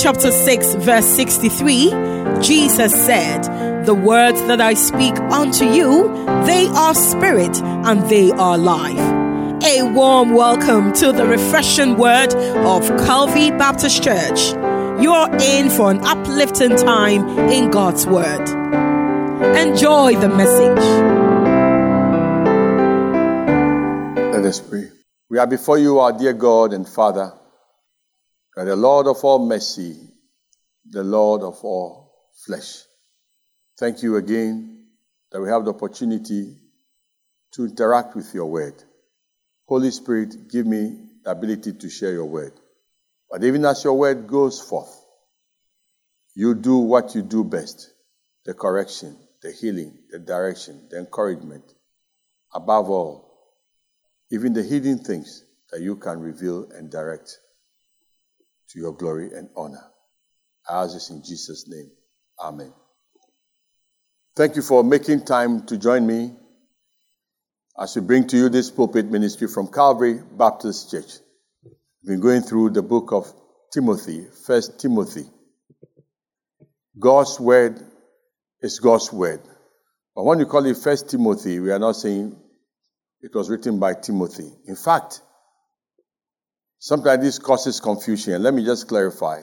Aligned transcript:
chapter 0.00 0.30
6, 0.30 0.74
verse 0.76 1.06
63, 1.06 1.90
Jesus 2.40 2.94
said, 2.94 3.84
The 3.84 3.94
words 3.94 4.40
that 4.42 4.60
I 4.60 4.74
speak 4.74 5.18
unto 5.18 5.64
you, 5.64 6.08
they 6.46 6.68
are 6.68 6.94
spirit 6.94 7.60
and 7.60 8.08
they 8.08 8.30
are 8.30 8.56
life. 8.56 9.64
A 9.64 9.82
warm 9.82 10.34
welcome 10.34 10.92
to 10.94 11.10
the 11.10 11.26
refreshing 11.26 11.96
word 11.96 12.32
of 12.32 12.86
Calvary 13.06 13.50
Baptist 13.50 14.02
Church. 14.04 14.52
You're 15.02 15.34
in 15.40 15.68
for 15.68 15.90
an 15.90 15.98
uplifting 16.04 16.76
time 16.76 17.28
in 17.50 17.70
God's 17.70 18.06
word. 18.06 18.48
Enjoy 19.56 20.14
the 20.14 20.28
message. 20.28 20.84
Let 24.32 24.44
us 24.44 24.60
pray. 24.60 24.90
We 25.28 25.38
are 25.38 25.46
before 25.46 25.78
you, 25.78 25.98
our 25.98 26.16
dear 26.16 26.34
God 26.34 26.72
and 26.72 26.88
Father. 26.88 27.37
Are 28.58 28.64
the 28.64 28.74
Lord 28.74 29.06
of 29.06 29.24
all 29.24 29.46
mercy, 29.46 29.96
the 30.84 31.04
Lord 31.04 31.42
of 31.42 31.60
all 31.62 32.12
flesh. 32.44 32.82
Thank 33.78 34.02
you 34.02 34.16
again 34.16 34.84
that 35.30 35.40
we 35.40 35.48
have 35.48 35.64
the 35.64 35.70
opportunity 35.70 36.56
to 37.52 37.64
interact 37.66 38.16
with 38.16 38.34
your 38.34 38.46
word. 38.46 38.74
Holy 39.68 39.92
Spirit, 39.92 40.50
give 40.50 40.66
me 40.66 40.98
the 41.22 41.30
ability 41.30 41.74
to 41.74 41.88
share 41.88 42.10
your 42.10 42.24
word. 42.24 42.52
But 43.30 43.44
even 43.44 43.64
as 43.64 43.84
your 43.84 43.94
word 43.96 44.26
goes 44.26 44.60
forth, 44.60 45.04
you 46.34 46.56
do 46.56 46.78
what 46.78 47.14
you 47.14 47.22
do 47.22 47.44
best 47.44 47.92
the 48.44 48.54
correction, 48.54 49.16
the 49.40 49.52
healing, 49.52 49.96
the 50.10 50.18
direction, 50.18 50.88
the 50.90 50.98
encouragement. 50.98 51.62
Above 52.52 52.90
all, 52.90 53.54
even 54.32 54.52
the 54.52 54.64
hidden 54.64 54.98
things 54.98 55.44
that 55.70 55.80
you 55.80 55.94
can 55.94 56.18
reveal 56.18 56.68
and 56.72 56.90
direct 56.90 57.38
to 58.70 58.78
your 58.78 58.92
glory 58.92 59.30
and 59.32 59.48
honor. 59.56 59.84
I 60.68 60.82
ask 60.82 60.94
this 60.94 61.10
in 61.10 61.22
Jesus' 61.22 61.66
name. 61.68 61.90
Amen. 62.42 62.72
Thank 64.36 64.56
you 64.56 64.62
for 64.62 64.84
making 64.84 65.24
time 65.24 65.66
to 65.66 65.78
join 65.78 66.06
me 66.06 66.32
as 67.78 67.96
we 67.96 68.02
bring 68.02 68.26
to 68.28 68.36
you 68.36 68.48
this 68.48 68.70
pulpit 68.70 69.10
ministry 69.10 69.48
from 69.48 69.68
Calvary 69.68 70.20
Baptist 70.36 70.90
Church. 70.90 71.12
We've 71.64 72.14
been 72.14 72.20
going 72.20 72.42
through 72.42 72.70
the 72.70 72.82
book 72.82 73.12
of 73.12 73.32
Timothy, 73.72 74.26
First 74.46 74.78
Timothy. 74.78 75.24
God's 76.98 77.38
word 77.40 77.80
is 78.60 78.78
God's 78.78 79.12
word. 79.12 79.40
But 80.14 80.24
when 80.24 80.40
you 80.40 80.46
call 80.46 80.66
it 80.66 80.76
First 80.76 81.08
Timothy, 81.10 81.60
we 81.60 81.70
are 81.70 81.78
not 81.78 81.96
saying 81.96 82.36
it 83.20 83.34
was 83.34 83.50
written 83.50 83.78
by 83.78 83.94
Timothy. 83.94 84.50
In 84.66 84.76
fact, 84.76 85.22
Sometimes 86.78 87.22
this 87.22 87.38
causes 87.38 87.80
confusion. 87.80 88.42
Let 88.42 88.54
me 88.54 88.64
just 88.64 88.88
clarify. 88.88 89.42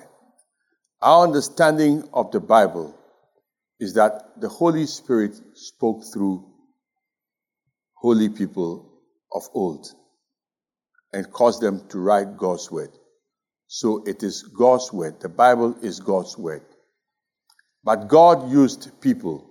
Our 1.02 1.24
understanding 1.24 2.08
of 2.14 2.32
the 2.32 2.40
Bible 2.40 2.96
is 3.80 3.94
that 3.96 4.40
the 4.40 4.50
Holy 4.50 4.86
Spirit 4.86 5.36
spoke 5.54 6.04
through 6.14 6.46
holy 7.94 8.30
people 8.30 8.90
of 9.34 9.44
old 9.54 9.88
and 11.12 11.32
caused 11.32 11.62
them 11.62 11.88
to 11.90 12.00
write 12.00 12.38
God's 12.38 12.72
word. 12.72 12.92
So 13.68 14.04
it 14.06 14.24
is 14.24 14.44
God's 14.44 14.94
word. 14.94 15.20
The 15.20 15.30
Bible 15.30 15.76
is 15.82 16.00
God's 16.00 16.38
word. 16.38 16.64
But 17.84 18.08
God 18.08 18.50
used 18.50 19.02
people 19.02 19.50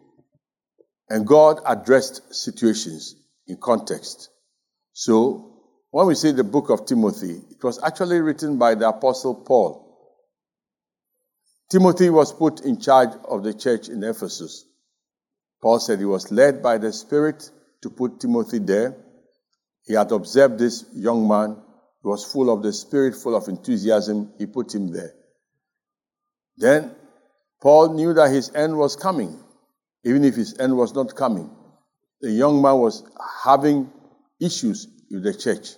and 1.08 1.26
God 1.26 1.60
addressed 1.66 2.34
situations 2.34 3.14
in 3.46 3.58
context. 3.58 4.30
So 4.92 5.53
when 5.94 6.08
we 6.08 6.16
say 6.16 6.32
the 6.32 6.42
book 6.42 6.70
of 6.70 6.86
Timothy, 6.86 7.40
it 7.52 7.62
was 7.62 7.80
actually 7.80 8.18
written 8.18 8.58
by 8.58 8.74
the 8.74 8.88
Apostle 8.88 9.32
Paul. 9.32 9.80
Timothy 11.70 12.10
was 12.10 12.32
put 12.32 12.62
in 12.62 12.80
charge 12.80 13.10
of 13.28 13.44
the 13.44 13.54
church 13.54 13.88
in 13.88 14.02
Ephesus. 14.02 14.64
Paul 15.62 15.78
said 15.78 16.00
he 16.00 16.04
was 16.04 16.32
led 16.32 16.64
by 16.64 16.78
the 16.78 16.92
Spirit 16.92 17.48
to 17.82 17.90
put 17.90 18.18
Timothy 18.18 18.58
there. 18.58 18.96
He 19.84 19.94
had 19.94 20.10
observed 20.10 20.58
this 20.58 20.84
young 20.96 21.28
man. 21.28 21.62
He 22.02 22.08
was 22.08 22.24
full 22.24 22.52
of 22.52 22.64
the 22.64 22.72
Spirit, 22.72 23.14
full 23.14 23.36
of 23.36 23.46
enthusiasm. 23.46 24.32
He 24.36 24.46
put 24.46 24.74
him 24.74 24.90
there. 24.92 25.14
Then 26.56 26.90
Paul 27.62 27.94
knew 27.94 28.14
that 28.14 28.32
his 28.32 28.52
end 28.52 28.76
was 28.76 28.96
coming, 28.96 29.38
even 30.02 30.24
if 30.24 30.34
his 30.34 30.58
end 30.58 30.76
was 30.76 30.92
not 30.92 31.14
coming. 31.14 31.50
The 32.20 32.32
young 32.32 32.60
man 32.60 32.78
was 32.78 33.04
having 33.44 33.92
issues 34.40 34.88
with 35.08 35.22
the 35.22 35.32
church. 35.32 35.76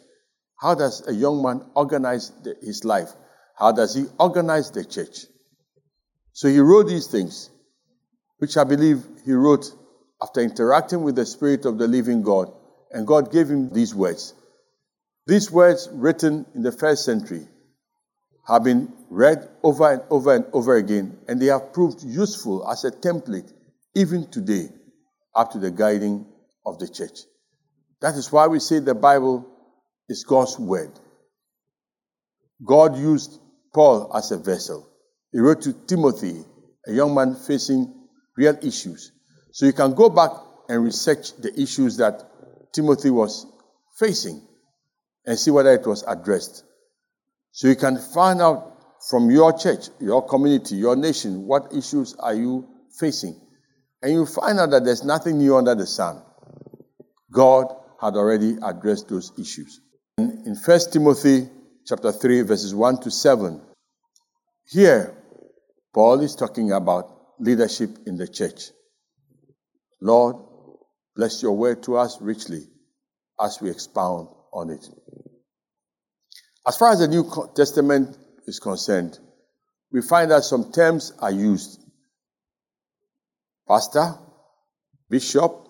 How 0.59 0.75
does 0.75 1.07
a 1.07 1.13
young 1.13 1.43
man 1.43 1.63
organize 1.75 2.31
the, 2.43 2.57
his 2.63 2.85
life? 2.85 3.11
How 3.57 3.73
does 3.73 3.95
he 3.95 4.07
organize 4.19 4.71
the 4.71 4.85
church? 4.85 5.27
So 6.33 6.49
he 6.49 6.61
wrote 6.61 6.89
these 6.89 7.07
things, 7.07 7.51
which 8.39 8.57
I 8.57 8.65
believe 8.65 9.05
he 9.25 9.33
wrote 9.33 9.73
after 10.23 10.41
interacting 10.41 11.03
with 11.03 11.17
the 11.17 11.27
Spirit 11.27 11.67
of 11.67 11.79
the 11.79 11.87
living 11.87 12.23
God, 12.23 12.53
and 12.91 13.07
God 13.07 13.33
gave 13.33 13.49
him 13.49 13.71
these 13.71 13.95
words. 13.95 14.35
These 15.27 15.51
words, 15.51 15.89
written 15.93 16.47
in 16.55 16.63
the 16.63 16.73
first 16.73 17.05
century, 17.05 17.47
have 18.47 18.63
been 18.63 18.93
read 19.11 19.49
over 19.63 19.93
and 19.93 20.03
over 20.09 20.35
and 20.35 20.45
over 20.53 20.77
again, 20.77 21.19
and 21.29 21.41
they 21.41 21.47
have 21.47 21.73
proved 21.73 22.03
useful 22.03 22.69
as 22.71 22.85
a 22.85 22.91
template 22.91 23.53
even 23.95 24.31
today 24.31 24.69
up 25.35 25.53
to 25.53 25.59
the 25.59 25.71
guiding 25.71 26.27
of 26.65 26.79
the 26.79 26.89
church. 26.89 27.21
That 28.01 28.15
is 28.15 28.31
why 28.31 28.47
we 28.47 28.61
say 28.61 28.79
the 28.79 28.95
Bible 28.95 29.47
is 30.09 30.25
God's 30.25 30.59
word. 30.59 30.93
God 32.65 32.97
used 32.97 33.39
Paul 33.75 34.11
as 34.15 34.33
a 34.33 34.39
vessel. 34.39 34.89
He 35.33 35.39
wrote 35.39 35.63
to 35.63 35.73
Timothy, 35.73 36.45
a 36.87 36.93
young 36.93 37.15
man 37.15 37.35
facing 37.35 37.93
real 38.37 38.57
issues. 38.63 39.13
So 39.53 39.67
you 39.67 39.73
can 39.73 39.95
go 39.95 40.09
back 40.09 40.31
and 40.69 40.85
research 40.85 41.37
the 41.37 41.53
issues 41.61 41.97
that 41.99 42.23
Timothy 42.73 43.11
was 43.11 43.47
facing 43.99 44.41
and 45.25 45.39
see 45.39 45.51
whether 45.51 45.73
it 45.73 45.87
was 45.87 46.05
addressed. 46.07 46.65
So 47.53 47.69
you 47.69 47.77
can 47.77 47.99
find 47.99 48.41
out 48.41 48.77
from 49.09 49.31
your 49.31 49.57
church, 49.57 49.89
your 50.01 50.23
community, 50.27 50.77
your 50.77 50.97
nation, 50.97 51.47
what 51.47 51.73
issues 51.73 52.15
are 52.19 52.35
you 52.35 52.69
facing. 52.99 53.41
And 54.03 54.13
you 54.13 54.27
find 54.27 54.59
out 54.59 54.71
that 54.71 54.85
there's 54.85 55.05
nothing 55.05 55.39
new 55.39 55.57
under 55.57 55.75
the 55.75 55.87
sun. 55.87 56.23
God 57.33 57.75
had 58.01 58.15
already 58.15 58.57
addressed 58.63 59.09
those 59.09 59.33
issues. 59.39 59.81
In 60.19 60.57
1 60.57 60.81
Timothy 60.93 61.47
chapter 61.85 62.11
3 62.11 62.41
verses 62.43 62.75
1 62.75 63.03
to 63.03 63.11
7, 63.11 63.61
here 64.67 65.15
Paul 65.93 66.21
is 66.21 66.35
talking 66.35 66.73
about 66.73 67.35
leadership 67.39 67.91
in 68.07 68.17
the 68.17 68.27
church. 68.27 68.71
Lord, 70.01 70.37
bless 71.15 71.43
your 71.43 71.53
word 71.53 71.83
to 71.83 71.99
us 71.99 72.19
richly 72.23 72.63
as 73.39 73.61
we 73.61 73.71
expound 73.71 74.29
on 74.55 74.71
it. 74.71 74.89
As 76.67 76.79
far 76.79 76.93
as 76.93 77.01
the 77.01 77.09
New 77.09 77.31
Testament 77.55 78.17
is 78.47 78.59
concerned, 78.59 79.19
we 79.93 80.01
find 80.01 80.31
that 80.31 80.45
some 80.45 80.73
terms 80.73 81.13
are 81.19 81.31
used 81.31 81.79
pastor, 83.69 84.15
bishop, 85.11 85.69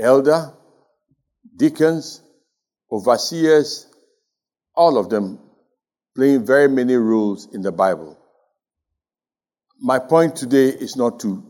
elder, 0.00 0.54
deacons, 1.54 2.22
overseers, 2.90 3.86
all 4.74 4.98
of 4.98 5.10
them 5.10 5.38
playing 6.14 6.44
very 6.46 6.68
many 6.68 6.96
roles 6.96 7.48
in 7.54 7.62
the 7.62 7.72
Bible. 7.72 8.18
My 9.80 9.98
point 9.98 10.36
today 10.36 10.68
is 10.68 10.96
not 10.96 11.20
to 11.20 11.44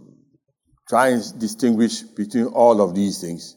try 0.88 1.08
and 1.08 1.38
distinguish 1.38 2.02
between 2.02 2.46
all 2.46 2.80
of 2.80 2.94
these 2.94 3.20
things. 3.20 3.56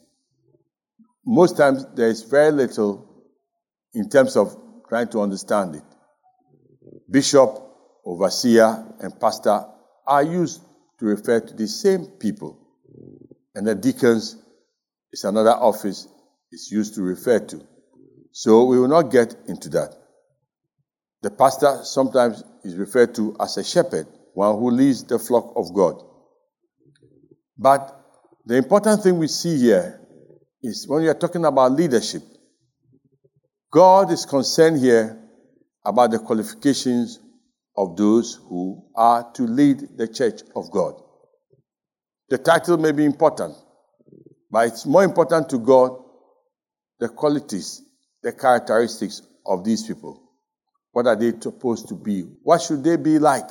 Most 1.24 1.56
times 1.56 1.84
there 1.94 2.08
is 2.08 2.22
very 2.22 2.50
little 2.50 3.24
in 3.94 4.08
terms 4.08 4.36
of 4.36 4.56
trying 4.88 5.08
to 5.08 5.20
understand 5.20 5.76
it. 5.76 5.82
Bishop, 7.10 7.58
overseer, 8.04 8.94
and 9.00 9.18
pastor 9.20 9.64
are 10.06 10.22
used 10.22 10.62
to 10.98 11.06
refer 11.06 11.40
to 11.40 11.54
the 11.54 11.66
same 11.66 12.06
people. 12.18 12.58
And 13.54 13.66
the 13.66 13.74
deacons 13.74 14.36
is 15.12 15.24
another 15.24 15.52
office 15.52 16.08
is 16.50 16.70
used 16.70 16.94
to 16.94 17.02
refer 17.02 17.38
to. 17.38 17.66
So 18.32 18.64
we 18.64 18.80
will 18.80 18.88
not 18.88 19.10
get 19.10 19.36
into 19.46 19.68
that. 19.70 19.94
The 21.20 21.30
pastor 21.30 21.80
sometimes 21.84 22.42
is 22.64 22.74
referred 22.76 23.14
to 23.16 23.36
as 23.38 23.58
a 23.58 23.64
shepherd, 23.64 24.06
one 24.34 24.58
who 24.58 24.70
leads 24.70 25.04
the 25.04 25.18
flock 25.18 25.52
of 25.54 25.72
God. 25.74 26.02
But 27.58 27.96
the 28.46 28.56
important 28.56 29.02
thing 29.02 29.18
we 29.18 29.28
see 29.28 29.58
here 29.58 30.00
is 30.62 30.88
when 30.88 31.02
we 31.02 31.08
are 31.08 31.14
talking 31.14 31.44
about 31.44 31.72
leadership, 31.72 32.22
God 33.70 34.10
is 34.10 34.24
concerned 34.24 34.80
here 34.80 35.18
about 35.84 36.10
the 36.10 36.18
qualifications 36.18 37.20
of 37.76 37.96
those 37.96 38.40
who 38.48 38.82
are 38.96 39.30
to 39.34 39.42
lead 39.42 39.96
the 39.96 40.08
church 40.08 40.40
of 40.56 40.70
God. 40.70 40.94
The 42.30 42.38
title 42.38 42.78
may 42.78 42.92
be 42.92 43.04
important, 43.04 43.54
but 44.50 44.68
it's 44.68 44.86
more 44.86 45.04
important 45.04 45.50
to 45.50 45.58
God 45.58 45.98
the 46.98 47.08
qualities 47.08 47.82
the 48.22 48.32
characteristics 48.32 49.22
of 49.44 49.64
these 49.64 49.86
people. 49.86 50.22
What 50.92 51.06
are 51.06 51.16
they 51.16 51.32
supposed 51.38 51.88
to 51.88 51.94
be? 51.94 52.22
What 52.42 52.62
should 52.62 52.84
they 52.84 52.96
be 52.96 53.18
like? 53.18 53.48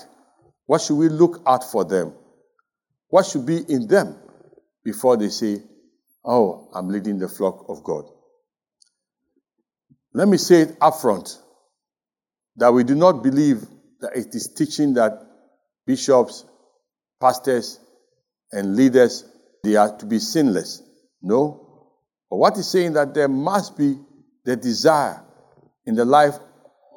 What 0.65 0.81
should 0.81 0.95
we 0.97 1.09
look 1.09 1.41
out 1.45 1.69
for 1.69 1.83
them? 1.83 2.13
What 3.09 3.25
should 3.25 3.45
be 3.45 3.57
in 3.57 3.87
them 3.87 4.15
before 4.83 5.17
they 5.17 5.29
say, 5.29 5.61
Oh, 6.23 6.69
I'm 6.73 6.87
leading 6.89 7.17
the 7.17 7.27
flock 7.27 7.65
of 7.67 7.83
God? 7.83 8.05
Let 10.13 10.27
me 10.27 10.37
say 10.37 10.61
it 10.61 10.77
up 10.79 11.01
front 11.01 11.39
that 12.57 12.71
we 12.71 12.83
do 12.83 12.95
not 12.95 13.23
believe 13.23 13.65
that 14.01 14.15
it 14.15 14.35
is 14.35 14.53
teaching 14.53 14.93
that 14.93 15.13
bishops, 15.85 16.45
pastors, 17.19 17.79
and 18.51 18.75
leaders 18.75 19.25
they 19.63 19.75
are 19.75 19.97
to 19.97 20.05
be 20.05 20.19
sinless. 20.19 20.81
No. 21.21 21.89
But 22.29 22.37
what 22.37 22.57
is 22.57 22.69
saying 22.69 22.93
that 22.93 23.13
there 23.13 23.27
must 23.27 23.77
be 23.77 23.97
the 24.45 24.55
desire 24.55 25.23
in 25.85 25.95
the 25.95 26.05
life 26.05 26.35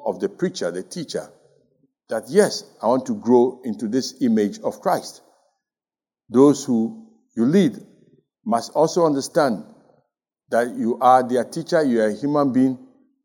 of 0.05 0.19
the 0.19 0.29
preacher, 0.29 0.71
the 0.71 0.83
teacher, 0.83 1.29
that 2.09 2.23
yes, 2.27 2.63
I 2.81 2.87
want 2.87 3.05
to 3.07 3.15
grow 3.15 3.61
into 3.63 3.87
this 3.87 4.21
image 4.21 4.59
of 4.59 4.79
Christ. 4.81 5.21
Those 6.29 6.63
who 6.63 7.07
you 7.35 7.45
lead 7.45 7.79
must 8.45 8.71
also 8.73 9.05
understand 9.05 9.63
that 10.49 10.75
you 10.75 10.99
are 11.01 11.27
their 11.27 11.43
teacher, 11.43 11.83
you 11.83 12.01
are 12.01 12.07
a 12.07 12.15
human 12.15 12.53
being, 12.53 12.77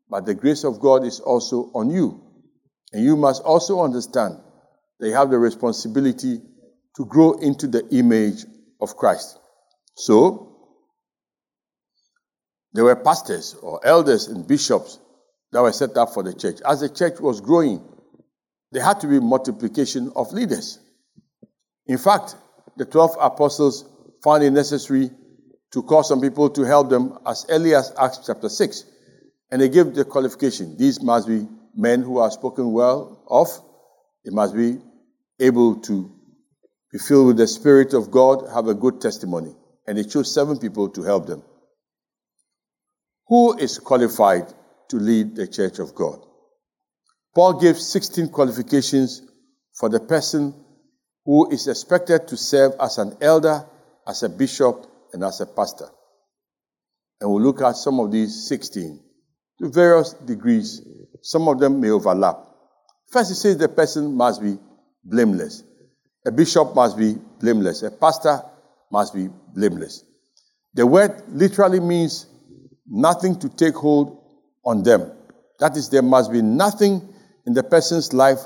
but 0.09 0.25
the 0.25 0.33
grace 0.33 0.63
of 0.63 0.79
God 0.79 1.05
is 1.05 1.19
also 1.19 1.71
on 1.73 1.91
you. 1.91 2.21
And 2.91 3.03
you 3.03 3.15
must 3.15 3.43
also 3.43 3.81
understand 3.81 4.37
that 4.99 5.07
you 5.07 5.13
have 5.13 5.29
the 5.29 5.37
responsibility 5.37 6.41
to 6.97 7.05
grow 7.05 7.33
into 7.33 7.67
the 7.67 7.87
image 7.89 8.45
of 8.81 8.97
Christ. 8.97 9.39
So, 9.95 10.50
there 12.73 12.83
were 12.83 12.95
pastors 12.95 13.55
or 13.61 13.85
elders 13.85 14.27
and 14.27 14.47
bishops 14.47 14.99
that 15.51 15.61
were 15.61 15.71
set 15.71 15.97
up 15.97 16.13
for 16.13 16.23
the 16.23 16.33
church. 16.33 16.59
As 16.65 16.79
the 16.79 16.89
church 16.89 17.19
was 17.19 17.41
growing, 17.41 17.83
there 18.71 18.83
had 18.83 19.01
to 19.01 19.07
be 19.07 19.19
multiplication 19.19 20.11
of 20.15 20.31
leaders. 20.31 20.79
In 21.87 21.97
fact, 21.97 22.35
the 22.77 22.85
12 22.85 23.17
apostles 23.19 23.85
found 24.23 24.43
it 24.43 24.51
necessary 24.51 25.11
to 25.73 25.83
call 25.83 26.03
some 26.03 26.21
people 26.21 26.49
to 26.51 26.63
help 26.63 26.89
them 26.89 27.17
as 27.25 27.45
early 27.49 27.75
as 27.75 27.93
Acts 27.97 28.19
chapter 28.25 28.49
6. 28.49 28.85
And 29.51 29.61
they 29.61 29.69
gave 29.69 29.93
the 29.93 30.05
qualification 30.05 30.77
these 30.77 31.01
must 31.01 31.27
be 31.27 31.47
men 31.75 32.01
who 32.01 32.19
are 32.19 32.31
spoken 32.31 32.71
well 32.71 33.23
of, 33.27 33.47
they 34.23 34.31
must 34.31 34.55
be 34.55 34.79
able 35.39 35.81
to 35.81 36.11
be 36.91 36.99
filled 36.99 37.27
with 37.27 37.37
the 37.37 37.47
Spirit 37.47 37.93
of 37.93 38.11
God, 38.11 38.49
have 38.53 38.67
a 38.67 38.73
good 38.73 39.01
testimony. 39.01 39.55
And 39.87 39.97
they 39.97 40.03
chose 40.03 40.33
seven 40.33 40.57
people 40.59 40.89
to 40.89 41.03
help 41.03 41.25
them. 41.25 41.43
Who 43.31 43.57
is 43.57 43.79
qualified 43.79 44.53
to 44.89 44.97
lead 44.97 45.37
the 45.37 45.47
church 45.47 45.79
of 45.79 45.95
God? 45.95 46.19
Paul 47.33 47.61
gives 47.61 47.87
16 47.87 48.27
qualifications 48.27 49.21
for 49.73 49.87
the 49.87 50.01
person 50.01 50.53
who 51.23 51.49
is 51.49 51.69
expected 51.69 52.27
to 52.27 52.35
serve 52.35 52.73
as 52.77 52.97
an 52.97 53.15
elder, 53.21 53.65
as 54.05 54.23
a 54.23 54.27
bishop, 54.27 54.85
and 55.13 55.23
as 55.23 55.39
a 55.39 55.45
pastor. 55.45 55.87
And 57.21 57.31
we'll 57.31 57.41
look 57.41 57.61
at 57.61 57.77
some 57.77 58.01
of 58.01 58.11
these 58.11 58.49
16 58.49 59.01
to 59.59 59.69
various 59.69 60.11
degrees. 60.11 60.81
Some 61.21 61.47
of 61.47 61.57
them 61.61 61.79
may 61.79 61.91
overlap. 61.91 62.35
First, 63.11 63.29
he 63.29 63.35
says 63.35 63.55
the 63.55 63.69
person 63.69 64.13
must 64.13 64.41
be 64.41 64.57
blameless. 65.05 65.63
A 66.25 66.33
bishop 66.33 66.75
must 66.75 66.97
be 66.97 67.15
blameless. 67.39 67.81
A 67.83 67.91
pastor 67.91 68.41
must 68.91 69.13
be 69.13 69.29
blameless. 69.55 70.03
The 70.73 70.85
word 70.85 71.23
literally 71.29 71.79
means 71.79 72.25
nothing 72.87 73.39
to 73.39 73.49
take 73.49 73.75
hold 73.75 74.23
on 74.65 74.83
them. 74.83 75.11
That 75.59 75.77
is, 75.77 75.89
there 75.89 76.01
must 76.01 76.31
be 76.31 76.41
nothing 76.41 77.07
in 77.45 77.53
the 77.53 77.63
person's 77.63 78.13
life 78.13 78.39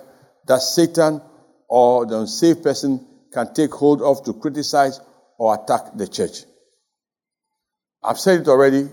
that 0.48 0.62
Satan 0.62 1.22
or 1.70 2.06
the 2.06 2.20
unsaved 2.20 2.64
person 2.64 3.06
can 3.34 3.54
take 3.54 3.72
hold 3.72 4.02
of 4.02 4.24
to 4.26 4.34
criticize 4.34 5.00
or 5.38 5.56
attack 5.56 5.96
the 5.96 6.08
church. 6.08 6.44
I've 8.04 8.20
said 8.20 8.42
it 8.42 8.48
already. 8.48 8.88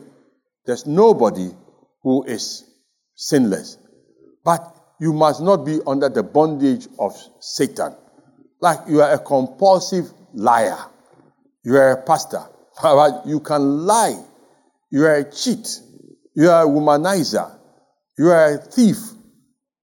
There's 0.67 0.87
nobody 0.87 1.51
who 2.03 2.25
is 2.25 2.65
sinless. 3.15 3.77
But 4.45 4.75
you 5.01 5.13
must 5.13 5.41
not 5.43 5.65
be 5.65 5.81
under 5.87 6.09
the 6.09 6.23
bondage 6.23 6.89
of 6.99 7.17
Satan. 7.41 7.95
Like 8.61 8.79
you 8.89 9.03
are 9.03 9.13
a 9.13 9.19
compulsive 9.19 10.13
liar. 10.33 10.79
You 11.65 11.77
are 11.77 11.93
a 11.93 12.03
pastor. 12.03 12.45
You 13.27 13.41
can 13.41 13.87
lie. 13.87 14.25
You 14.93 15.07
are 15.07 15.15
a 15.15 15.31
cheat. 15.33 15.81
You 16.37 16.51
are 16.51 16.65
a 16.65 16.69
womanizer. 16.69 17.59
You 18.19 18.29
are 18.29 18.55
a 18.55 18.59
thief. 18.59 18.99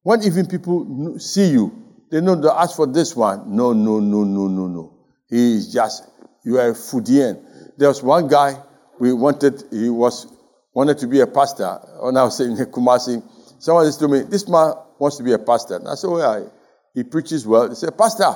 When 0.04 0.22
even 0.22 0.46
people 0.46 1.20
see 1.20 1.50
you, 1.50 1.74
they 2.12 2.22
know 2.22 2.40
to 2.40 2.54
ask 2.54 2.76
for 2.76 2.86
this 2.86 3.16
one. 3.16 3.56
No, 3.56 3.74
no, 3.74 4.00
no, 4.00 4.24
no, 4.24 4.48
no, 4.48 4.68
no. 4.68 4.94
He 5.28 5.56
is 5.56 5.74
just, 5.74 6.08
you 6.46 6.60
are 6.60 6.70
a 6.70 6.74
Fudian. 6.74 7.44
There 7.78 7.88
was 7.88 8.04
one 8.04 8.28
guy, 8.28 8.62
we 9.00 9.12
wanted, 9.12 9.64
he 9.72 9.90
was, 9.90 10.28
wanted 10.76 11.00
to 11.00 11.08
be 11.08 11.22
a 11.22 11.28
pastor. 11.28 11.80
When 12.02 12.16
I 12.16 12.24
was 12.24 12.38
saying 12.38 12.56
Kumasi, 12.72 13.24
someone 13.58 13.92
said 13.92 14.00
to 14.02 14.08
me, 14.08 14.22
this 14.22 14.48
man 14.48 14.74
wants 15.00 15.18
to 15.18 15.24
be 15.24 15.34
a 15.34 15.40
pastor. 15.40 15.78
And 15.78 15.88
I 15.88 15.96
said, 15.96 16.12
well, 16.12 16.54
he 16.94 17.04
preaches 17.04 17.48
well. 17.48 17.68
He 17.68 17.74
said, 17.74 17.98
pastor, 17.98 18.32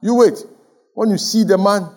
you 0.00 0.14
wait. 0.14 0.38
When 0.94 1.10
you 1.10 1.18
see 1.18 1.42
the 1.42 1.58
man 1.58 1.88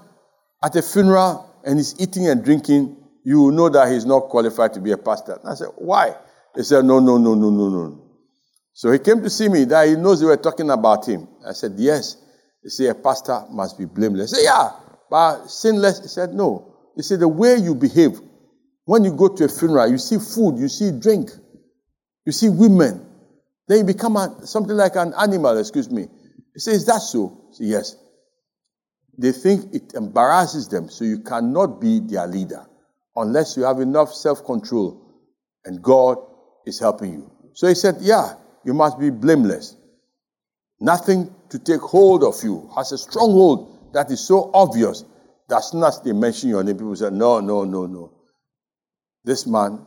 at 0.63 0.75
a 0.75 0.81
funeral 0.81 1.61
and 1.63 1.77
he's 1.77 1.95
eating 1.99 2.27
and 2.27 2.43
drinking, 2.43 2.97
you 3.25 3.41
will 3.41 3.51
know 3.51 3.69
that 3.69 3.91
he's 3.91 4.05
not 4.05 4.29
qualified 4.29 4.71
to 4.75 4.79
be 4.79 4.91
a 4.91 4.97
pastor. 4.97 5.39
And 5.41 5.51
I 5.51 5.55
said, 5.55 5.69
why? 5.77 6.15
He 6.55 6.61
said, 6.61 6.85
no, 6.85 6.99
no, 6.99 7.17
no, 7.17 7.33
no, 7.33 7.49
no, 7.49 7.69
no. 7.69 8.01
So 8.71 8.91
he 8.91 8.99
came 8.99 9.23
to 9.23 9.29
see 9.31 9.49
me 9.49 9.65
that 9.65 9.87
he 9.87 9.95
knows 9.95 10.19
they 10.19 10.27
were 10.27 10.37
talking 10.37 10.69
about 10.69 11.07
him. 11.07 11.27
I 11.45 11.53
said, 11.53 11.73
yes. 11.75 12.17
He 12.61 12.69
said, 12.69 12.91
a 12.91 12.95
pastor 12.95 13.43
must 13.49 13.79
be 13.79 13.85
blameless. 13.85 14.33
I 14.33 14.37
said, 14.37 14.43
yeah, 14.43 14.69
but 15.09 15.47
sinless. 15.47 16.01
He 16.01 16.07
said, 16.07 16.33
no. 16.35 16.71
He 16.95 17.01
said, 17.01 17.19
the 17.19 17.27
way 17.27 17.55
you 17.55 17.73
behave, 17.73 18.19
when 18.85 19.03
you 19.03 19.11
go 19.11 19.27
to 19.27 19.45
a 19.45 19.49
funeral, 19.49 19.89
you 19.89 19.97
see 19.97 20.19
food, 20.19 20.59
you 20.59 20.67
see 20.67 20.91
drink, 20.91 21.31
you 22.27 22.31
see 22.31 22.49
women, 22.49 23.07
then 23.67 23.79
you 23.79 23.83
become 23.85 24.17
a, 24.17 24.45
something 24.45 24.75
like 24.75 24.95
an 24.95 25.15
animal, 25.19 25.57
excuse 25.57 25.89
me. 25.89 26.07
He 26.53 26.59
says, 26.59 26.75
Is 26.75 26.85
that 26.85 26.99
so? 26.99 27.47
Say, 27.53 27.65
yes. 27.65 27.95
They 29.17 29.31
think 29.31 29.73
it 29.73 29.95
embarrasses 29.95 30.67
them, 30.67 30.89
so 30.89 31.05
you 31.05 31.19
cannot 31.21 31.81
be 31.81 31.99
their 32.01 32.27
leader 32.27 32.67
unless 33.15 33.55
you 33.57 33.63
have 33.63 33.79
enough 33.79 34.13
self 34.13 34.45
control 34.45 35.01
and 35.65 35.81
God 35.81 36.17
is 36.65 36.79
helping 36.79 37.13
you. 37.13 37.31
So 37.53 37.67
he 37.67 37.75
said, 37.75 37.95
Yeah, 37.99 38.33
you 38.63 38.73
must 38.73 38.99
be 38.99 39.09
blameless. 39.09 39.75
Nothing 40.79 41.33
to 41.49 41.59
take 41.59 41.81
hold 41.81 42.23
of 42.23 42.35
you 42.43 42.69
has 42.75 42.91
a 42.91 42.97
stronghold 42.97 43.93
that 43.93 44.11
is 44.11 44.19
so 44.25 44.51
obvious 44.53 45.03
that 45.47 45.57
as 45.57 45.71
soon 45.71 45.83
as 45.83 46.01
they 46.01 46.11
mention 46.11 46.49
your 46.49 46.63
name, 46.63 46.77
people 46.77 46.95
say, 46.95 47.09
No, 47.09 47.39
no, 47.39 47.63
no, 47.63 47.85
no. 47.85 48.11
This 49.23 49.47
man 49.47 49.85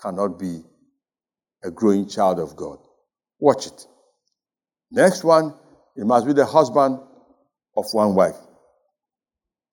cannot 0.00 0.38
be 0.38 0.62
a 1.62 1.70
growing 1.70 2.08
child 2.08 2.38
of 2.40 2.56
God. 2.56 2.78
Watch 3.38 3.66
it. 3.66 3.86
Next 4.90 5.22
one, 5.22 5.54
he 5.94 6.02
must 6.02 6.26
be 6.26 6.32
the 6.32 6.46
husband 6.46 6.98
of 7.76 7.84
one 7.92 8.14
wife. 8.14 8.36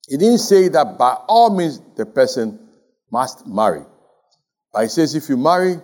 He 0.08 0.18
didn't 0.18 0.40
say 0.40 0.68
that 0.70 0.98
by 0.98 1.14
all 1.28 1.56
means 1.56 1.80
the 1.96 2.06
person 2.06 2.65
must 3.16 3.48
marry. 3.48 3.84
But 4.74 4.82
he 4.84 4.90
says 4.90 5.16
if 5.16 5.30
you 5.30 5.38
marry, 5.38 5.76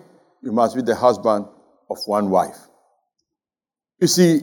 you 0.43 0.51
must 0.51 0.75
be 0.75 0.81
the 0.81 0.95
husband 0.95 1.45
of 1.89 1.97
one 2.05 2.29
wife. 2.29 2.57
You 4.01 4.07
see, 4.07 4.41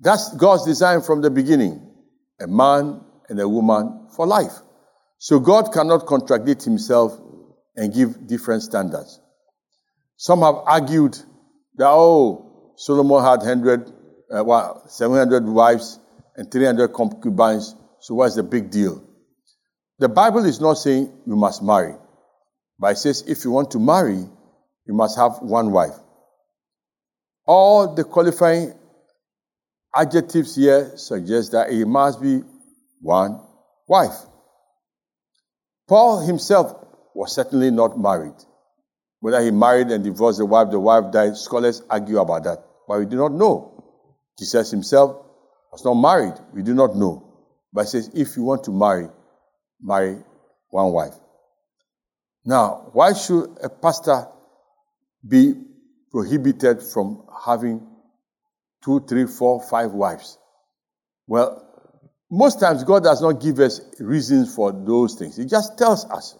that's 0.00 0.34
God's 0.36 0.64
design 0.64 1.02
from 1.02 1.20
the 1.20 1.30
beginning 1.30 1.82
a 2.40 2.46
man 2.46 3.00
and 3.28 3.40
a 3.40 3.48
woman 3.48 4.08
for 4.14 4.26
life. 4.26 4.56
So 5.18 5.38
God 5.38 5.72
cannot 5.72 6.06
contradict 6.06 6.64
himself 6.64 7.18
and 7.74 7.92
give 7.92 8.26
different 8.26 8.62
standards. 8.62 9.20
Some 10.16 10.40
have 10.40 10.56
argued 10.66 11.14
that, 11.76 11.88
oh, 11.88 12.72
Solomon 12.76 13.22
had 13.22 13.38
100, 13.40 13.92
uh, 14.30 14.44
well, 14.44 14.82
700 14.88 15.46
wives 15.46 15.98
and 16.36 16.50
300 16.50 16.88
concubines, 16.92 17.74
so 18.00 18.14
what's 18.14 18.34
the 18.36 18.42
big 18.42 18.70
deal? 18.70 19.02
The 19.98 20.08
Bible 20.08 20.44
is 20.44 20.60
not 20.60 20.74
saying 20.74 21.10
you 21.26 21.36
must 21.36 21.62
marry, 21.62 21.94
but 22.78 22.92
it 22.92 22.98
says 22.98 23.24
if 23.26 23.44
you 23.44 23.50
want 23.50 23.70
to 23.70 23.78
marry, 23.78 24.26
you 24.86 24.94
must 24.94 25.16
have 25.16 25.38
one 25.40 25.72
wife. 25.72 25.94
All 27.46 27.94
the 27.94 28.04
qualifying 28.04 28.74
adjectives 29.94 30.56
here 30.56 30.92
suggest 30.96 31.52
that 31.52 31.70
it 31.70 31.86
must 31.86 32.20
be 32.20 32.42
one 33.00 33.40
wife. 33.88 34.16
Paul 35.88 36.20
himself 36.20 36.74
was 37.14 37.34
certainly 37.34 37.70
not 37.70 37.98
married. 37.98 38.34
Whether 39.20 39.42
he 39.42 39.50
married 39.50 39.88
and 39.88 40.04
divorced 40.04 40.38
the 40.38 40.44
wife, 40.44 40.70
the 40.70 40.78
wife 40.78 41.10
died, 41.12 41.36
scholars 41.36 41.82
argue 41.88 42.18
about 42.18 42.44
that. 42.44 42.62
But 42.86 42.98
we 42.98 43.06
do 43.06 43.16
not 43.16 43.32
know. 43.32 43.72
Jesus 44.38 44.70
himself 44.70 45.24
was 45.72 45.84
not 45.84 45.94
married. 45.94 46.34
We 46.52 46.62
do 46.62 46.74
not 46.74 46.94
know. 46.96 47.22
But 47.72 47.84
he 47.84 47.90
says, 47.90 48.10
if 48.14 48.36
you 48.36 48.42
want 48.42 48.64
to 48.64 48.70
marry, 48.72 49.08
marry 49.80 50.18
one 50.70 50.92
wife. 50.92 51.14
Now, 52.44 52.90
why 52.92 53.12
should 53.12 53.58
a 53.62 53.68
pastor 53.68 54.26
be 55.26 55.54
prohibited 56.12 56.82
from 56.82 57.26
having 57.44 57.86
two, 58.84 59.04
three, 59.08 59.26
four, 59.26 59.60
five 59.68 59.92
wives? 59.92 60.38
Well, 61.26 61.62
most 62.30 62.60
times 62.60 62.84
God 62.84 63.04
does 63.04 63.20
not 63.20 63.40
give 63.40 63.58
us 63.60 63.80
reasons 63.98 64.54
for 64.54 64.72
those 64.72 65.14
things. 65.16 65.36
He 65.36 65.44
just 65.44 65.76
tells 65.78 66.04
us. 66.04 66.36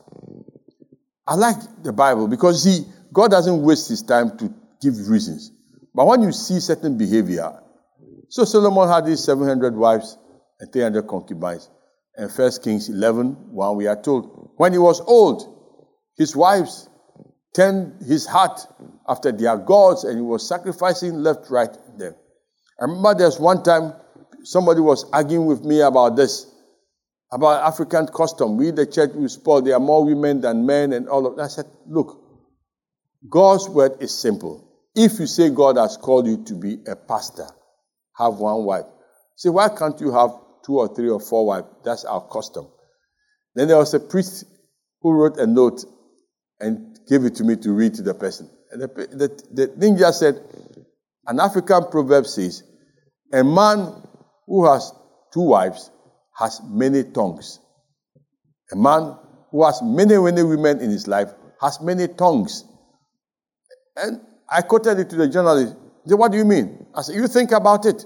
I 1.26 1.35
like 1.35 1.57
the 1.83 1.93
Bible 1.93 2.28
because 2.28 2.62
see, 2.62 2.87
God 3.12 3.33
doesn't 3.33 3.62
waste 3.62 3.88
his 3.88 4.02
time 4.02 4.38
to 4.38 4.55
give 4.81 5.09
reasons. 5.09 5.50
But 5.95 6.07
when 6.07 6.23
you 6.23 6.33
see 6.33 6.61
certain 6.61 6.97
behavior, 6.97 7.52
so 8.28 8.45
Solomon 8.45 8.88
had 8.88 9.07
these 9.07 9.25
700 9.25 9.75
wives 9.75 10.19
and 10.61 10.73
300 10.73 11.07
concubines. 11.09 11.69
And 12.17 12.31
First 12.33 12.63
Kings 12.63 12.89
11, 12.89 13.53
1, 13.53 13.77
we 13.77 13.87
are 13.87 14.01
told, 14.01 14.53
when 14.57 14.73
he 14.73 14.79
was 14.79 15.01
old, 15.03 15.53
his 16.17 16.35
wives 16.35 16.89
turned 17.55 18.03
his 18.03 18.27
heart 18.27 18.67
after 19.09 19.33
their 19.33 19.57
gods 19.59 20.05
and 20.05 20.17
he 20.17 20.23
was 20.23 20.47
sacrificing 20.49 21.15
left, 21.15 21.51
right, 21.51 21.77
there. 21.99 22.17
I 22.81 22.85
remember 22.85 23.15
there's 23.15 23.39
one 23.39 23.63
time 23.63 23.93
somebody 24.45 24.81
was 24.81 25.05
arguing 25.13 25.47
with 25.47 25.63
me 25.65 25.81
about 25.81 26.17
this, 26.17 26.47
about 27.33 27.67
African 27.67 28.07
custom. 28.07 28.57
We, 28.57 28.71
the 28.71 28.87
church, 28.87 29.11
we 29.15 29.29
spoil. 29.29 29.63
There 29.63 29.75
are 29.75 29.81
more 29.81 30.05
women 30.05 30.41
than 30.41 30.65
men 30.65 30.93
and 30.93 31.09
all 31.09 31.27
of 31.27 31.37
that. 31.37 31.43
I 31.43 31.49
said, 31.49 31.67
look, 31.87 32.23
God's 33.29 33.69
word 33.69 33.93
is 34.01 34.17
simple. 34.17 34.63
If 34.95 35.19
you 35.19 35.27
say 35.27 35.51
God 35.51 35.77
has 35.77 35.97
called 35.97 36.27
you 36.27 36.45
to 36.45 36.55
be 36.55 36.79
a 36.87 36.97
pastor, 36.97 37.49
have 38.17 38.35
one 38.35 38.65
wife. 38.65 38.87
Say, 39.37 39.51
why 39.51 39.69
can't 39.69 40.01
you 40.01 40.13
have 40.13 40.31
two 40.67 40.79
or 40.79 40.95
three 40.95 41.09
or 41.09 41.21
four 41.21 41.47
wives? 41.47 41.69
That's 41.85 42.05
our 42.05 42.27
custom. 42.29 42.67
Then 43.55 43.69
there 43.69 43.79
was 43.79 43.95
a 43.95 44.01
priest 44.01 44.45
who 45.01 45.13
wrote 45.13 45.39
a 45.39 45.47
note 45.47 45.85
and 46.61 46.99
gave 47.09 47.25
it 47.25 47.37
to 47.37 47.45
me 47.45 47.57
to 47.57 47.73
read 47.73 47.95
to 47.95 48.03
the 48.03 48.15
person. 48.15 48.51
And 48.73 48.83
the, 48.83 48.89
the, 48.89 49.45
the 49.53 49.67
thing 49.69 49.97
just 49.97 50.19
said, 50.19 50.41
an 51.27 51.41
African 51.41 51.85
proverb 51.91 52.27
says, 52.27 52.63
a 53.33 53.43
man 53.43 54.03
who 54.47 54.71
has 54.71 54.93
two 55.33 55.43
wives 55.43 55.91
has 56.39 56.61
many 56.65 57.05
tongues. 57.05 57.61
A 58.73 58.77
man 58.77 59.17
who 59.51 59.65
has 59.65 59.81
many, 59.83 60.19
many 60.19 60.43
women 60.43 60.81
in 60.81 60.91
his 60.91 61.07
life 61.07 61.31
has 61.61 61.81
many 61.81 62.09
tongues. 62.09 62.65
And 63.97 64.21
I 64.51 64.63
quoted 64.63 64.99
it 64.99 65.11
to 65.11 65.17
the 65.17 65.29
journalist. 65.29 65.75
He 66.05 66.11
said, 66.11 66.19
What 66.19 66.33
do 66.33 66.39
you 66.39 66.45
mean? 66.45 66.87
I 66.95 67.03
said, 67.03 67.15
You 67.17 67.27
think 67.27 67.53
about 67.53 67.87
it. 67.87 68.05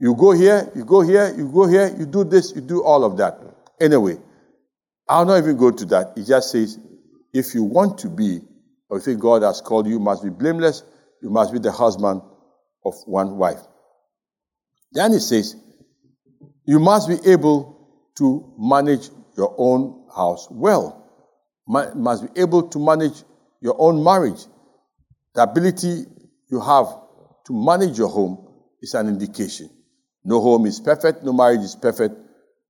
You 0.00 0.14
go 0.14 0.32
here, 0.32 0.70
you 0.74 0.84
go 0.84 1.00
here, 1.00 1.34
you 1.36 1.50
go 1.50 1.66
here, 1.66 1.94
you 1.98 2.06
do 2.06 2.24
this, 2.24 2.52
you 2.54 2.60
do 2.60 2.84
all 2.84 3.04
of 3.04 3.16
that. 3.16 3.40
Anyway, 3.80 4.16
I'll 5.08 5.24
not 5.24 5.38
even 5.38 5.56
go 5.56 5.70
to 5.70 5.84
that. 5.86 6.12
He 6.16 6.24
just 6.24 6.50
says, 6.50 6.78
if 7.32 7.54
you 7.54 7.64
want 7.64 7.98
to 7.98 8.08
be, 8.08 8.40
or 8.88 8.98
if 8.98 9.18
God 9.18 9.42
has 9.42 9.60
called 9.60 9.86
you, 9.86 9.94
you 9.94 9.98
must 9.98 10.22
be 10.22 10.30
blameless, 10.30 10.82
you 11.20 11.30
must 11.30 11.52
be 11.52 11.58
the 11.58 11.72
husband 11.72 12.22
of 12.84 12.94
one 13.06 13.36
wife. 13.36 13.60
Then 14.92 15.12
he 15.12 15.18
says, 15.18 15.56
you 16.64 16.78
must 16.78 17.08
be 17.08 17.16
able 17.30 17.88
to 18.18 18.54
manage 18.58 19.10
your 19.36 19.54
own 19.58 20.06
house 20.14 20.46
well. 20.50 21.10
Must 21.66 22.34
be 22.34 22.40
able 22.40 22.68
to 22.68 22.78
manage 22.78 23.24
your 23.60 23.76
own 23.78 24.02
marriage. 24.02 24.40
The 25.34 25.42
ability 25.42 26.04
you 26.50 26.60
have 26.60 26.86
to 27.46 27.52
manage 27.52 27.98
your 27.98 28.08
home 28.08 28.46
is 28.80 28.94
an 28.94 29.08
indication. 29.08 29.70
No 30.28 30.42
home 30.42 30.66
is 30.66 30.78
perfect, 30.78 31.24
no 31.24 31.32
marriage 31.32 31.62
is 31.62 31.74
perfect, 31.74 32.14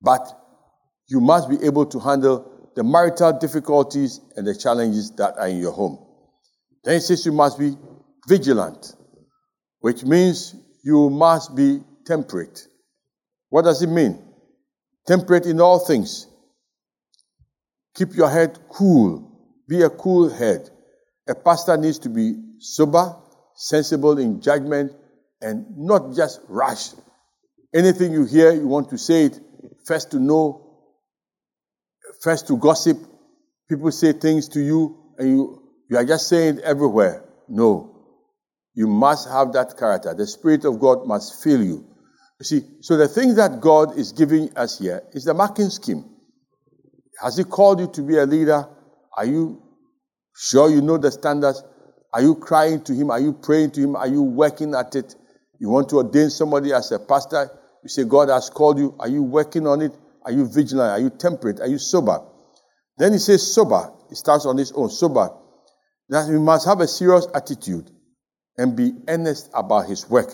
but 0.01 0.23
you 1.09 1.21
must 1.21 1.49
be 1.51 1.57
able 1.65 1.87
to 1.87 1.99
handle 1.99 2.71
the 2.77 2.85
marital 2.85 3.37
difficulties 3.37 4.21
and 4.37 4.47
the 4.47 4.55
challenges 4.55 5.11
that 5.17 5.37
are 5.37 5.49
in 5.49 5.59
your 5.59 5.73
home. 5.73 5.99
Then 6.85 6.95
he 6.95 7.01
says 7.01 7.27
you 7.27 7.33
must 7.33 7.59
be 7.59 7.77
vigilant, 8.29 8.95
which 9.81 10.05
means 10.05 10.55
you 10.85 11.11
must 11.11 11.57
be 11.57 11.81
temperate. 12.07 12.69
What 13.49 13.63
does 13.63 13.83
it 13.83 13.89
mean? 13.89 14.23
Temperate 15.09 15.47
in 15.47 15.61
all 15.61 15.81
things. 15.81 16.29
Keep 17.97 18.15
your 18.15 18.31
head 18.31 18.57
cool. 18.71 19.33
Be 19.69 19.83
a 19.83 19.91
cool 19.91 20.31
head. 20.31 20.71
A 21.29 21.35
pastor 21.35 21.77
needs 21.77 21.99
to 22.01 22.09
be 22.09 22.35
sober, 22.61 23.17
sensible 23.57 24.17
in 24.17 24.41
judgment, 24.41 24.93
and 25.41 25.77
not 25.77 26.15
just 26.15 26.41
rash. 26.47 26.91
Anything 27.75 28.13
you 28.13 28.25
hear, 28.25 28.53
you 28.53 28.67
want 28.67 28.89
to 28.91 28.99
say 28.99 29.27
it, 29.27 29.41
first 29.87 30.11
to 30.13 30.19
know, 30.19 30.69
first 32.23 32.47
to 32.49 32.57
gossip. 32.57 32.99
People 33.69 33.93
say 33.93 34.13
things 34.13 34.49
to 34.51 34.61
you, 34.61 34.97
and 35.19 35.29
you, 35.29 35.63
you 35.91 35.97
are 35.97 36.05
just 36.05 36.29
saying 36.29 36.59
it 36.59 36.65
everywhere. 36.65 37.25
No. 37.49 37.95
You 38.75 38.87
must 38.87 39.29
have 39.29 39.53
that 39.53 39.77
character. 39.77 40.15
The 40.15 40.27
Spirit 40.27 40.65
of 40.65 40.81
God 40.81 41.07
must 41.07 41.43
fill 41.43 41.63
you. 41.63 41.85
You 42.41 42.45
see, 42.45 42.63
so 42.81 42.97
the 42.97 43.09
thing 43.09 43.35
that 43.35 43.61
God 43.61 43.99
is 43.99 44.13
giving 44.13 44.57
us 44.57 44.79
here 44.79 45.03
is 45.13 45.25
the 45.25 45.35
marking 45.35 45.71
scheme. 45.71 46.05
Has 47.21 47.37
He 47.37 47.45
called 47.45 47.81
you 47.81 47.89
to 47.89 48.03
be 48.03 48.17
a 48.17 48.25
leader? 48.25 48.67
Are 49.17 49.27
you 49.27 49.61
sure 50.35 50.71
you 50.71 50.81
know 50.81 50.97
the 50.97 51.11
standards? 51.11 51.63
Are 52.15 52.23
you 52.23 52.37
crying 52.37 52.83
to 52.85 52.95
Him? 52.95 53.11
Are 53.11 53.21
you 53.21 53.33
praying 53.33 53.73
to 53.73 53.81
Him? 53.81 53.97
Are 53.97 54.07
you 54.07 54.23
working 54.23 54.75
at 54.75 54.95
it? 54.95 55.15
You 55.59 55.69
want 55.69 55.89
to 55.91 55.97
ordain 55.97 56.31
somebody 56.31 56.73
as 56.73 56.93
a 56.93 56.99
pastor? 57.01 57.51
You 57.83 57.89
say, 57.89 58.05
God 58.05 58.29
has 58.29 58.51
called 58.51 58.79
you. 58.79 58.95
Are 58.99 59.09
you 59.09 59.23
working 59.23 59.67
on 59.67 59.83
it? 59.83 59.93
Are 60.25 60.33
you 60.33 60.47
vigilant? 60.47 60.91
Are 60.91 61.01
you 61.01 61.11
temperate? 61.11 61.61
Are 61.61 61.67
you 61.67 61.79
sober? 61.79 62.21
Then 62.97 63.13
he 63.13 63.19
says, 63.19 63.55
sober. 63.55 63.93
He 64.09 64.15
starts 64.15 64.47
on 64.47 64.57
his 64.57 64.73
own. 64.73 64.91
Sober. 64.91 65.31
That 66.09 66.29
we 66.29 66.39
must 66.39 66.67
have 66.67 66.81
a 66.81 66.89
serious 66.89 67.27
attitude 67.35 67.91
and 68.57 68.77
be 68.77 68.93
earnest 69.07 69.51
about 69.55 69.89
his 69.89 70.09
work. 70.09 70.33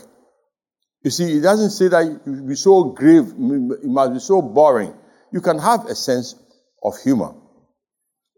You 1.02 1.10
see, 1.10 1.36
it 1.36 1.42
doesn't 1.42 1.70
say 1.70 1.88
that 1.88 2.20
you 2.24 2.42
be 2.48 2.54
so 2.54 2.84
grave, 2.84 3.28
it 3.28 3.84
must 3.84 4.12
be 4.14 4.18
so 4.20 4.40
boring. 4.40 4.94
You 5.32 5.42
can 5.42 5.58
have 5.58 5.84
a 5.86 5.94
sense 5.94 6.34
of 6.82 6.94
humor. 7.02 7.34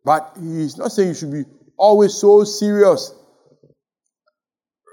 But 0.04 0.36
he's 0.40 0.76
not 0.76 0.90
saying 0.92 1.08
you 1.08 1.14
should 1.14 1.32
be 1.32 1.44
always 1.76 2.14
so 2.14 2.42
serious. 2.44 3.14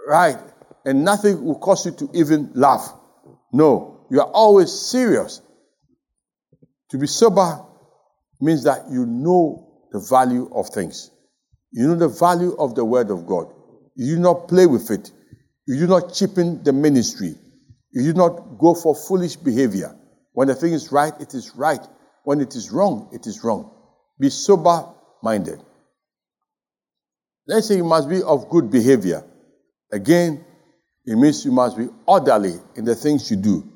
Right. 0.08 0.38
And 0.86 1.03
nothing 1.03 1.43
will 1.43 1.58
cause 1.58 1.86
you 1.86 1.93
to 1.93 2.10
even 2.13 2.51
laugh. 2.53 2.93
No. 3.51 3.93
You 4.13 4.22
are 4.22 4.29
always 4.29 4.72
serious. 4.72 5.41
To 6.91 7.00
be 7.00 7.08
sober 7.08 7.65
means 8.39 8.63
that 8.65 8.84
you 8.91 9.08
know 9.08 9.88
the 9.91 10.05
value 10.08 10.51
of 10.53 10.70
things. 10.70 11.10
You 11.72 11.88
know 11.88 11.96
the 11.96 12.10
value 12.10 12.55
of 12.60 12.75
the 12.75 12.86
word 12.86 13.10
of 13.10 13.25
God. 13.25 13.48
You 13.96 14.17
do 14.17 14.22
not 14.22 14.48
play 14.48 14.67
with 14.67 14.91
it. 14.91 15.12
You 15.65 15.79
do 15.79 15.88
not 15.88 16.13
cheapen 16.13 16.63
the 16.63 16.72
ministry. 16.72 17.34
You 17.91 18.03
do 18.03 18.13
not 18.13 18.60
go 18.60 18.75
for 18.75 18.93
foolish 18.93 19.36
behavior. 19.36 19.96
When 20.34 20.48
the 20.48 20.53
thing 20.53 20.74
is 20.74 20.91
right, 20.91 21.13
it 21.20 21.34
is 21.34 21.51
right. 21.55 21.82
When 22.24 22.39
it 22.39 22.55
is 22.55 22.70
wrong, 22.70 23.10
it 23.13 23.25
is 23.25 23.43
wrong. 23.43 23.72
Be 24.20 24.29
sober 24.29 24.93
minded. 25.24 25.60
Let's 27.48 27.67
say 27.67 27.77
you 27.77 27.84
must 27.84 28.08
be 28.08 28.22
of 28.22 28.48
good 28.51 28.70
behavior. 28.70 29.24
Again, 29.91 30.46
it 31.03 31.15
means 31.15 31.43
you 31.43 31.51
must 31.51 31.77
be 31.79 31.88
orderly 32.05 32.60
in 32.75 32.86
the 32.86 32.93
things 32.93 33.32
you 33.32 33.38
do. 33.38 33.73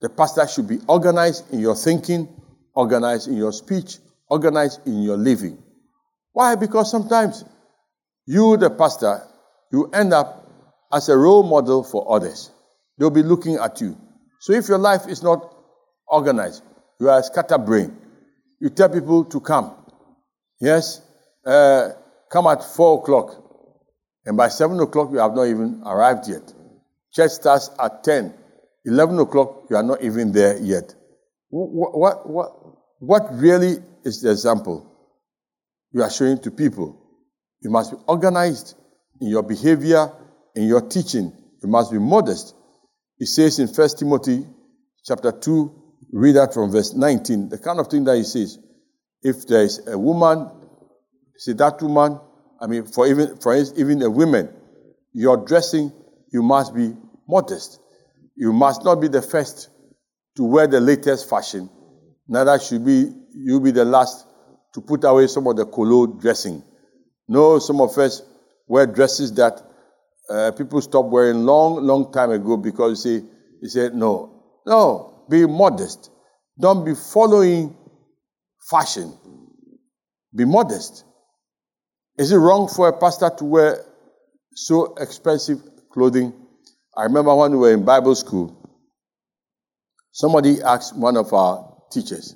The 0.00 0.08
pastor 0.08 0.46
should 0.46 0.68
be 0.68 0.78
organized 0.86 1.52
in 1.52 1.60
your 1.60 1.74
thinking, 1.74 2.28
organized 2.74 3.28
in 3.28 3.36
your 3.36 3.52
speech, 3.52 3.98
organized 4.28 4.86
in 4.86 5.02
your 5.02 5.16
living. 5.16 5.58
Why? 6.32 6.54
Because 6.54 6.90
sometimes 6.90 7.44
you, 8.26 8.56
the 8.56 8.70
pastor, 8.70 9.22
you 9.72 9.90
end 9.92 10.12
up 10.12 10.46
as 10.92 11.08
a 11.08 11.16
role 11.16 11.42
model 11.42 11.82
for 11.82 12.14
others. 12.14 12.50
They'll 12.96 13.10
be 13.10 13.22
looking 13.22 13.56
at 13.56 13.80
you. 13.80 13.96
So 14.40 14.52
if 14.52 14.68
your 14.68 14.78
life 14.78 15.08
is 15.08 15.22
not 15.22 15.54
organized, 16.06 16.62
you 17.00 17.08
are 17.08 17.18
a 17.18 17.22
scatterbrain. 17.22 17.96
You 18.60 18.70
tell 18.70 18.88
people 18.88 19.24
to 19.24 19.40
come. 19.40 19.74
Yes, 20.60 21.00
uh, 21.46 21.90
come 22.30 22.46
at 22.46 22.62
four 22.62 23.00
o'clock. 23.00 23.44
And 24.24 24.36
by 24.36 24.48
seven 24.48 24.78
o'clock, 24.80 25.10
you 25.12 25.18
have 25.18 25.34
not 25.34 25.44
even 25.44 25.82
arrived 25.86 26.28
yet. 26.28 26.52
Church 27.12 27.30
starts 27.32 27.70
at 27.80 28.04
10. 28.04 28.34
11 28.88 29.18
o'clock, 29.18 29.64
you 29.68 29.76
are 29.76 29.82
not 29.82 30.02
even 30.02 30.32
there 30.32 30.58
yet. 30.58 30.94
What, 31.50 31.94
what, 31.94 32.30
what, 32.30 32.50
what 33.00 33.22
really 33.32 33.76
is 34.04 34.22
the 34.22 34.30
example 34.30 34.90
you 35.92 36.02
are 36.02 36.10
showing 36.10 36.40
to 36.40 36.50
people? 36.50 36.98
You 37.60 37.70
must 37.70 37.92
be 37.92 37.98
organized 38.06 38.74
in 39.20 39.28
your 39.28 39.42
behavior, 39.42 40.10
in 40.54 40.64
your 40.64 40.80
teaching. 40.80 41.32
You 41.62 41.68
must 41.68 41.92
be 41.92 41.98
modest. 41.98 42.54
It 43.18 43.26
says 43.26 43.58
in 43.58 43.68
1 43.68 43.88
Timothy 43.98 44.46
chapter 45.04 45.32
2, 45.32 45.82
read 46.12 46.36
that 46.36 46.54
from 46.54 46.70
verse 46.70 46.94
19, 46.94 47.50
the 47.50 47.58
kind 47.58 47.80
of 47.80 47.88
thing 47.88 48.04
that 48.04 48.16
he 48.16 48.22
says. 48.24 48.58
If 49.22 49.46
there 49.48 49.64
is 49.64 49.86
a 49.86 49.98
woman, 49.98 50.50
see 51.36 51.52
that 51.54 51.82
woman, 51.82 52.20
I 52.60 52.66
mean, 52.68 52.86
for 52.86 53.06
even 53.06 53.36
for 53.36 53.54
even 53.54 54.00
a 54.02 54.10
woman, 54.10 54.48
your 55.12 55.44
dressing, 55.44 55.92
you 56.32 56.42
must 56.42 56.74
be 56.74 56.94
modest. 57.28 57.80
You 58.38 58.52
must 58.52 58.84
not 58.84 59.00
be 59.00 59.08
the 59.08 59.20
first 59.20 59.68
to 60.36 60.44
wear 60.44 60.68
the 60.68 60.80
latest 60.80 61.28
fashion. 61.28 61.68
Neither 62.28 62.58
should 62.60 62.84
be 62.84 63.10
you 63.34 63.60
be 63.60 63.72
the 63.72 63.84
last 63.84 64.26
to 64.74 64.80
put 64.80 65.02
away 65.04 65.26
some 65.26 65.46
of 65.48 65.56
the 65.56 65.66
colo 65.66 66.06
dressing. 66.06 66.62
No, 67.26 67.58
some 67.58 67.80
of 67.80 67.96
us 67.98 68.22
wear 68.68 68.86
dresses 68.86 69.32
that 69.34 69.60
uh, 70.30 70.52
people 70.52 70.80
stopped 70.80 71.08
wearing 71.08 71.44
long, 71.44 71.84
long 71.84 72.12
time 72.12 72.30
ago 72.30 72.56
because 72.56 73.02
see, 73.02 73.22
he 73.60 73.68
said, 73.68 73.94
no, 73.94 74.38
No, 74.66 75.24
be 75.30 75.46
modest. 75.46 76.10
Don't 76.60 76.84
be 76.84 76.94
following 76.94 77.74
fashion. 78.70 79.12
Be 80.34 80.44
modest. 80.44 81.04
Is 82.18 82.30
it 82.32 82.36
wrong 82.36 82.68
for 82.68 82.88
a 82.88 82.98
pastor 82.98 83.30
to 83.38 83.44
wear 83.44 83.84
so 84.54 84.94
expensive 84.96 85.58
clothing? 85.90 86.34
I 86.98 87.04
remember 87.04 87.32
when 87.32 87.52
we 87.52 87.58
were 87.58 87.72
in 87.72 87.84
Bible 87.84 88.16
school, 88.16 88.56
somebody 90.10 90.60
asked 90.60 90.96
one 90.96 91.16
of 91.16 91.32
our 91.32 91.80
teachers, 91.92 92.34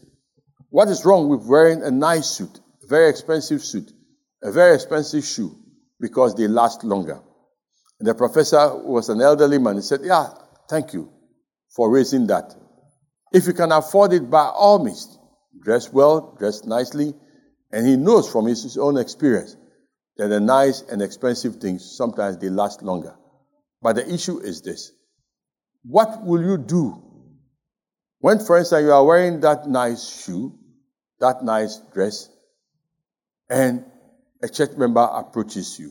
What 0.71 0.87
is 0.87 1.05
wrong 1.05 1.29
with 1.29 1.45
wearing 1.45 1.83
a 1.83 1.91
nice 1.91 2.29
suit, 2.29 2.61
a 2.85 2.87
very 2.87 3.11
expensive 3.11 3.65
suit, 3.65 3.91
a 4.41 4.53
very 4.53 4.77
expensive 4.77 5.25
shoe, 5.25 5.53
because 5.99 6.37
they 6.37 6.47
last 6.47 6.85
longer? 6.85 7.21
And 7.99 8.09
the 8.09 8.15
professor 8.15 8.77
was 8.77 9.09
an 9.09 9.21
elderly 9.21 9.59
man. 9.59 9.75
He 9.75 9.83
said, 9.83 10.03
Yeah, 10.05 10.29
thank 10.71 10.93
you 10.93 11.13
for 11.75 11.91
raising 11.91 12.29
that. 12.29 12.55
If 13.33 13.49
you 13.49 13.55
can 13.55 13.73
afford 13.73 14.13
it, 14.13 14.31
by 14.31 14.45
all 14.45 14.79
means, 14.79 15.19
dress 15.61 15.93
well, 15.93 16.37
dress 16.39 16.63
nicely. 16.65 17.15
And 17.73 17.85
he 17.85 17.97
knows 17.97 18.31
from 18.31 18.47
his 18.47 18.79
own 18.79 18.97
experience 18.97 19.57
that 20.19 20.29
the 20.29 20.39
nice 20.39 20.83
and 20.83 21.03
expensive 21.03 21.57
things 21.57 21.97
sometimes 21.97 22.39
they 22.39 22.49
last 22.49 22.85
longer. 22.85 23.17
But 23.83 23.97
the 23.97 24.15
issue 24.15 24.39
is 24.39 24.63
this 24.63 24.93
what 25.83 26.25
will 26.25 26.43
you 26.43 26.57
do 26.57 27.03
when, 28.21 28.39
for 28.39 28.57
instance, 28.57 28.85
you 28.85 28.93
are 28.93 29.05
wearing 29.05 29.41
that 29.41 29.67
nice 29.67 30.23
shoe, 30.23 30.57
that 31.19 31.43
nice 31.43 31.79
dress, 31.93 32.29
and 33.51 33.85
a 34.41 34.49
church 34.49 34.77
member 34.77 35.01
approaches 35.01 35.79
you? 35.79 35.91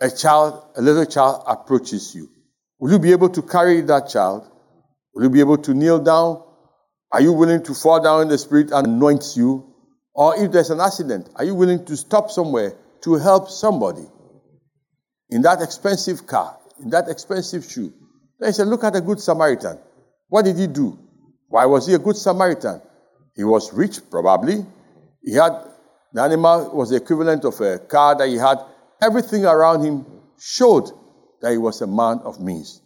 A 0.00 0.08
child, 0.08 0.64
a 0.76 0.80
little 0.80 1.04
child 1.04 1.42
approaches 1.48 2.14
you. 2.14 2.30
Will 2.78 2.92
you 2.92 2.98
be 3.00 3.10
able 3.10 3.28
to 3.28 3.42
carry 3.42 3.80
that 3.82 4.08
child? 4.08 4.48
Will 5.12 5.24
you 5.24 5.30
be 5.30 5.40
able 5.40 5.58
to 5.58 5.74
kneel 5.74 5.98
down? 5.98 6.42
Are 7.12 7.20
you 7.20 7.32
willing 7.32 7.64
to 7.64 7.74
fall 7.74 8.00
down 8.00 8.22
in 8.22 8.28
the 8.28 8.38
spirit 8.38 8.70
and 8.70 8.86
anoint 8.86 9.36
you? 9.36 9.74
Or 10.14 10.36
if 10.36 10.52
there's 10.52 10.70
an 10.70 10.80
accident, 10.80 11.28
are 11.34 11.44
you 11.44 11.56
willing 11.56 11.84
to 11.86 11.96
stop 11.96 12.30
somewhere 12.30 12.76
to 13.02 13.14
help 13.14 13.50
somebody? 13.50 14.06
In 15.30 15.42
that 15.42 15.62
expensive 15.62 16.26
car, 16.26 16.58
in 16.82 16.90
that 16.90 17.08
expensive 17.08 17.64
shoe. 17.64 17.92
Then 18.38 18.48
he 18.48 18.52
said, 18.52 18.66
Look 18.66 18.84
at 18.84 18.96
a 18.96 19.00
good 19.00 19.20
Samaritan. 19.20 19.78
What 20.28 20.44
did 20.44 20.56
he 20.56 20.66
do? 20.66 20.98
Why 21.48 21.66
was 21.66 21.86
he 21.86 21.94
a 21.94 21.98
good 21.98 22.16
Samaritan? 22.16 22.80
He 23.34 23.44
was 23.44 23.72
rich, 23.72 24.00
probably. 24.10 24.64
He 25.22 25.34
had 25.34 25.52
the 26.12 26.22
animal 26.22 26.70
was 26.74 26.90
the 26.90 26.96
equivalent 26.96 27.44
of 27.44 27.60
a 27.60 27.78
car 27.78 28.16
that 28.16 28.28
he 28.28 28.36
had. 28.36 28.58
Everything 29.00 29.44
around 29.44 29.84
him 29.84 30.04
showed 30.38 30.90
that 31.40 31.52
he 31.52 31.58
was 31.58 31.80
a 31.80 31.86
man 31.86 32.20
of 32.24 32.40
means. 32.40 32.82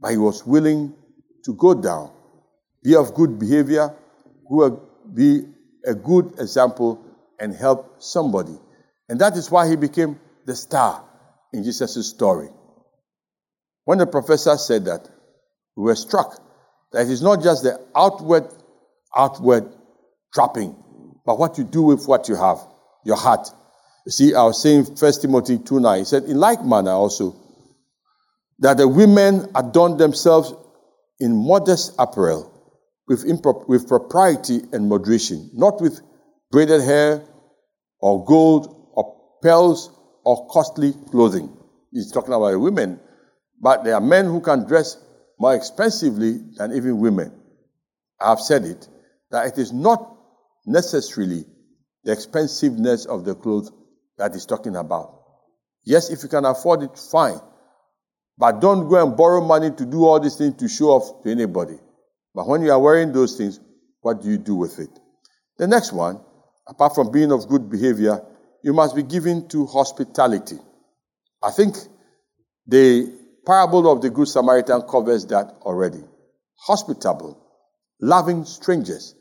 But 0.00 0.10
he 0.10 0.16
was 0.16 0.44
willing 0.44 0.94
to 1.44 1.54
go 1.54 1.74
down, 1.74 2.10
be 2.82 2.96
of 2.96 3.14
good 3.14 3.38
behavior, 3.38 3.94
be 5.14 5.42
a 5.86 5.94
good 5.94 6.34
example, 6.38 7.00
and 7.38 7.54
help 7.54 8.02
somebody. 8.02 8.58
And 9.08 9.20
that 9.20 9.36
is 9.36 9.50
why 9.50 9.68
he 9.68 9.76
became 9.76 10.18
the 10.46 10.56
star 10.56 11.04
in 11.54 11.62
Jesus' 11.64 12.08
story. 12.08 12.48
When 13.84 13.98
the 13.98 14.06
professor 14.06 14.56
said 14.56 14.84
that, 14.86 15.08
we 15.76 15.84
were 15.84 15.96
struck 15.96 16.40
that 16.92 17.08
it's 17.08 17.22
not 17.22 17.42
just 17.42 17.62
the 17.62 17.80
outward, 17.96 18.48
outward 19.16 19.72
trapping, 20.32 20.76
but 21.24 21.38
what 21.38 21.58
you 21.58 21.64
do 21.64 21.82
with 21.82 22.06
what 22.06 22.28
you 22.28 22.36
have, 22.36 22.58
your 23.04 23.16
heart. 23.16 23.48
You 24.06 24.12
see, 24.12 24.34
I 24.34 24.44
was 24.44 24.60
saying 24.60 24.84
1 24.84 25.12
Timothy 25.20 25.58
2 25.58 25.80
9, 25.80 25.98
he 25.98 26.04
said, 26.04 26.24
in 26.24 26.38
like 26.38 26.64
manner 26.64 26.92
also, 26.92 27.34
that 28.60 28.76
the 28.76 28.86
women 28.86 29.48
adorn 29.54 29.96
themselves 29.96 30.54
in 31.20 31.34
modest 31.34 31.94
apparel, 31.98 32.50
with, 33.06 33.24
with 33.68 33.88
propriety 33.88 34.62
and 34.72 34.88
moderation, 34.88 35.50
not 35.52 35.80
with 35.80 36.00
braided 36.50 36.82
hair 36.82 37.22
or 38.00 38.24
gold 38.24 38.90
or 38.94 39.16
pearls 39.42 39.93
or 40.24 40.46
costly 40.48 40.92
clothing. 41.10 41.56
He's 41.92 42.12
talking 42.12 42.34
about 42.34 42.58
women. 42.58 43.00
But 43.60 43.84
there 43.84 43.94
are 43.94 44.00
men 44.00 44.26
who 44.26 44.40
can 44.40 44.66
dress 44.66 44.96
more 45.38 45.54
expensively 45.54 46.40
than 46.56 46.72
even 46.72 46.98
women. 46.98 47.32
I 48.20 48.30
have 48.30 48.40
said 48.40 48.64
it, 48.64 48.88
that 49.30 49.46
it 49.46 49.58
is 49.58 49.72
not 49.72 50.16
necessarily 50.66 51.44
the 52.04 52.12
expensiveness 52.12 53.06
of 53.06 53.24
the 53.24 53.34
clothes 53.34 53.72
that 54.18 54.32
he's 54.32 54.46
talking 54.46 54.76
about. 54.76 55.20
Yes, 55.84 56.10
if 56.10 56.22
you 56.22 56.28
can 56.28 56.44
afford 56.44 56.82
it, 56.82 56.98
fine. 57.10 57.40
But 58.38 58.60
don't 58.60 58.88
go 58.88 59.02
and 59.02 59.16
borrow 59.16 59.40
money 59.44 59.70
to 59.70 59.84
do 59.84 60.04
all 60.04 60.20
these 60.20 60.36
things 60.36 60.56
to 60.56 60.68
show 60.68 60.90
off 60.90 61.22
to 61.22 61.30
anybody. 61.30 61.78
But 62.34 62.48
when 62.48 62.62
you 62.62 62.72
are 62.72 62.80
wearing 62.80 63.12
those 63.12 63.36
things, 63.36 63.60
what 64.00 64.22
do 64.22 64.28
you 64.28 64.38
do 64.38 64.54
with 64.54 64.78
it? 64.78 64.90
The 65.58 65.66
next 65.66 65.92
one, 65.92 66.20
apart 66.66 66.94
from 66.94 67.12
being 67.12 67.30
of 67.30 67.48
good 67.48 67.70
behavior, 67.70 68.20
you 68.64 68.72
must 68.72 68.96
be 68.96 69.02
given 69.02 69.46
to 69.48 69.66
hospitality. 69.66 70.56
I 71.42 71.50
think 71.50 71.76
the 72.66 73.14
parable 73.46 73.92
of 73.92 74.00
the 74.00 74.08
Good 74.08 74.26
Samaritan 74.26 74.80
covers 74.90 75.26
that 75.26 75.54
already. 75.60 76.02
Hospitable, 76.56 77.38
loving 78.00 78.46
strangers. 78.46 79.14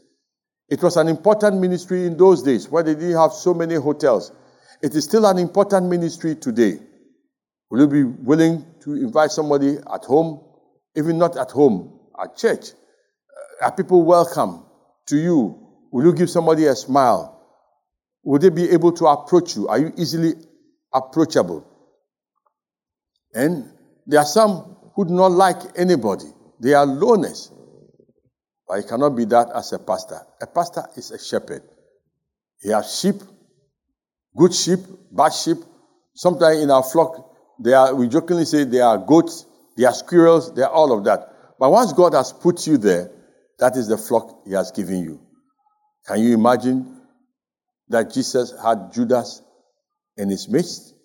It 0.69 0.81
was 0.81 0.95
an 0.95 1.09
important 1.09 1.59
ministry 1.59 2.05
in 2.05 2.15
those 2.15 2.41
days 2.41 2.69
where 2.69 2.83
they 2.83 2.93
didn't 2.95 3.17
have 3.17 3.33
so 3.33 3.53
many 3.53 3.75
hotels. 3.75 4.31
It 4.81 4.95
is 4.95 5.03
still 5.03 5.25
an 5.25 5.37
important 5.37 5.89
ministry 5.89 6.35
today. 6.35 6.79
Will 7.69 7.81
you 7.81 7.87
be 7.87 8.03
willing 8.03 8.65
to 8.83 8.93
invite 8.93 9.31
somebody 9.31 9.75
at 9.75 10.05
home, 10.05 10.41
even 10.95 11.17
not 11.17 11.35
at 11.35 11.51
home, 11.51 11.99
at 12.21 12.37
church? 12.37 12.67
Are 13.61 13.75
people 13.75 14.03
welcome 14.03 14.63
to 15.07 15.17
you? 15.17 15.67
Will 15.91 16.05
you 16.05 16.13
give 16.13 16.29
somebody 16.29 16.65
a 16.67 16.75
smile? 16.77 17.42
Will 18.23 18.39
they 18.39 18.49
be 18.49 18.69
able 18.69 18.91
to 18.93 19.05
approach 19.05 19.55
you? 19.55 19.67
Are 19.67 19.79
you 19.79 19.91
easily 19.97 20.33
approachable? 20.93 21.65
And 23.33 23.69
there 24.05 24.19
are 24.19 24.25
some 24.25 24.77
who 24.95 25.05
do 25.05 25.13
not 25.13 25.31
like 25.31 25.57
anybody. 25.75 26.25
They 26.59 26.73
are 26.73 26.85
loners. 26.85 27.51
But 28.67 28.75
you 28.75 28.83
cannot 28.83 29.11
be 29.11 29.25
that 29.25 29.49
as 29.53 29.73
a 29.73 29.79
pastor. 29.79 30.21
A 30.41 30.47
pastor 30.47 30.85
is 30.95 31.11
a 31.11 31.23
shepherd. 31.23 31.63
He 32.61 32.69
has 32.69 32.99
sheep, 32.99 33.15
good 34.37 34.53
sheep, 34.53 34.79
bad 35.11 35.33
sheep. 35.33 35.57
Sometimes 36.15 36.61
in 36.61 36.71
our 36.71 36.83
flock, 36.83 37.29
they 37.59 37.73
are, 37.73 37.93
we 37.93 38.07
jokingly 38.07 38.45
say 38.45 38.63
they 38.63 38.79
are 38.79 38.97
goats, 38.97 39.45
they 39.75 39.83
are 39.83 39.93
squirrels, 39.93 40.53
they 40.53 40.61
are 40.61 40.71
all 40.71 40.97
of 40.97 41.03
that. 41.05 41.27
But 41.59 41.71
once 41.71 41.91
God 41.91 42.13
has 42.13 42.31
put 42.31 42.65
you 42.67 42.77
there, 42.77 43.11
that 43.59 43.75
is 43.75 43.87
the 43.87 43.97
flock 43.97 44.45
He 44.45 44.53
has 44.53 44.71
given 44.71 44.99
you. 45.03 45.19
Can 46.07 46.19
you 46.19 46.33
imagine 46.33 46.92
that 47.93 48.11
Jesus 48.11 48.53
had 48.63 48.91
Judas 48.91 49.41
in 50.17 50.29
his 50.29 50.49
midst? 50.49 50.95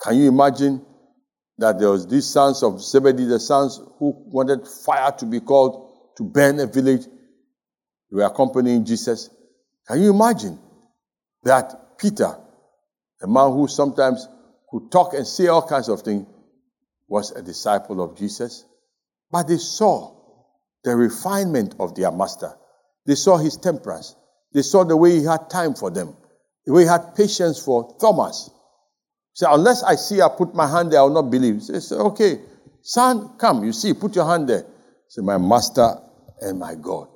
Can 0.00 0.16
you 0.16 0.28
imagine 0.28 0.84
that 1.58 1.78
there 1.78 1.90
was 1.90 2.06
these 2.06 2.26
sons 2.26 2.62
of 2.62 2.80
Zebedee, 2.80 3.26
the 3.26 3.40
sons 3.40 3.80
who 3.98 4.14
wanted 4.26 4.66
fire 4.66 5.12
to 5.18 5.26
be 5.26 5.40
called 5.40 5.90
to 6.16 6.22
burn 6.22 6.60
a 6.60 6.66
village? 6.66 7.04
They 7.04 8.16
were 8.16 8.24
accompanying 8.24 8.84
Jesus. 8.84 9.30
Can 9.88 10.00
you 10.00 10.14
imagine 10.14 10.58
that 11.42 11.98
Peter, 11.98 12.36
a 13.20 13.26
man 13.26 13.50
who 13.50 13.66
sometimes 13.66 14.28
could 14.70 14.92
talk 14.92 15.14
and 15.14 15.26
say 15.26 15.48
all 15.48 15.66
kinds 15.66 15.88
of 15.88 16.02
things, 16.02 16.26
was 17.08 17.32
a 17.32 17.42
disciple 17.42 18.00
of 18.00 18.16
Jesus. 18.16 18.64
But 19.30 19.48
they 19.48 19.58
saw 19.58 20.14
the 20.84 20.96
refinement 20.96 21.74
of 21.78 21.94
their 21.94 22.10
master. 22.12 22.54
They 23.06 23.16
saw 23.16 23.36
his 23.36 23.56
temperance. 23.56 24.16
They 24.52 24.62
saw 24.62 24.84
the 24.84 24.96
way 24.96 25.12
he 25.18 25.24
had 25.24 25.48
time 25.50 25.74
for 25.74 25.90
them, 25.90 26.16
the 26.66 26.72
way 26.72 26.82
he 26.82 26.88
had 26.88 27.14
patience 27.16 27.62
for 27.62 27.96
Thomas. 28.00 28.50
Say, 29.34 29.46
unless 29.48 29.82
I 29.82 29.94
see 29.94 30.20
I 30.20 30.28
put 30.28 30.54
my 30.54 30.66
hand 30.66 30.92
there, 30.92 31.00
I 31.00 31.02
will 31.04 31.22
not 31.22 31.30
believe. 31.30 31.62
Say, 31.62 31.80
say 31.80 31.96
okay, 31.96 32.40
son, 32.82 33.36
come. 33.38 33.64
You 33.64 33.72
see, 33.72 33.94
put 33.94 34.14
your 34.14 34.26
hand 34.26 34.48
there. 34.48 34.66
Say, 35.08 35.22
my 35.22 35.38
master 35.38 35.96
and 36.40 36.58
my 36.58 36.74
God. 36.74 37.08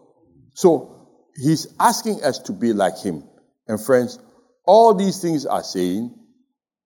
So 0.55 1.09
he's 1.37 1.67
asking 1.79 2.23
us 2.25 2.39
to 2.41 2.53
be 2.53 2.73
like 2.73 2.99
him. 2.99 3.25
And 3.69 3.81
friends, 3.81 4.19
all 4.65 4.95
these 4.95 5.21
things 5.21 5.45
are 5.45 5.63
saying 5.63 6.15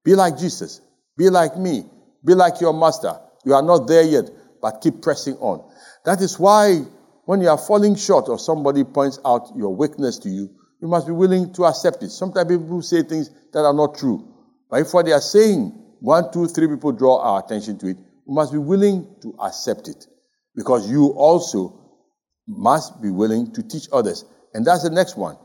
be 0.05 0.15
like 0.15 0.39
Jesus. 0.39 0.81
Be 1.17 1.29
like 1.29 1.57
me. 1.57 1.85
Be 2.25 2.35
like 2.35 2.61
your 2.61 2.73
master. 2.73 3.19
You 3.45 3.55
are 3.55 3.63
not 3.63 3.87
there 3.87 4.03
yet, 4.03 4.31
but 4.61 4.81
keep 4.81 5.03
pressing 5.03 5.35
on. 5.37 5.71
That 6.05 6.21
is 6.21 6.39
why 6.39 6.83
when 7.31 7.41
you 7.41 7.49
are 7.49 7.57
falling 7.57 7.95
short 7.95 8.29
or 8.29 8.41
somebody 8.41 8.83
points 8.83 9.21
out 9.25 9.53
your 9.55 9.73
weakness 9.73 10.19
to 10.19 10.29
you, 10.29 10.51
you 10.83 10.89
must 10.89 11.07
be 11.07 11.13
willing 11.13 11.53
to 11.53 11.65
accept 11.65 12.03
it. 12.03 12.11
Sometimes 12.11 12.49
people 12.49 12.83
say 12.83 13.05
things 13.05 13.31
that 13.53 13.61
are 13.61 13.73
not 13.73 13.97
true. 13.97 14.35
But 14.69 14.81
if 14.81 14.93
what 14.93 15.07
they 15.07 15.13
are 15.13 15.21
saying, 15.21 15.67
one, 16.01 16.33
two, 16.33 16.49
three 16.49 16.67
people 16.67 16.91
draw 16.91 17.21
our 17.21 17.39
attention 17.39 17.79
to 17.79 17.87
it, 17.91 17.99
we 18.27 18.35
must 18.35 18.51
be 18.51 18.59
willing 18.59 19.15
to 19.23 19.33
accept 19.41 19.87
it. 19.87 20.09
Because 20.57 20.91
you 20.91 21.11
also 21.11 22.03
must 22.49 23.01
be 23.01 23.11
willing 23.11 23.53
to 23.53 23.63
teach 23.63 23.87
others. 23.93 24.25
And 24.53 24.67
that's 24.67 24.83
the 24.83 24.91
next 24.91 25.17
one. 25.17 25.39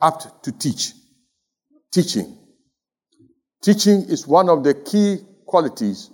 Apt 0.00 0.44
to 0.44 0.52
teach. 0.52 0.92
Teaching. 1.92 2.38
Teaching 3.60 4.02
is 4.02 4.24
one 4.24 4.48
of 4.48 4.62
the 4.62 4.72
key 4.72 5.18
qualities 5.46 6.10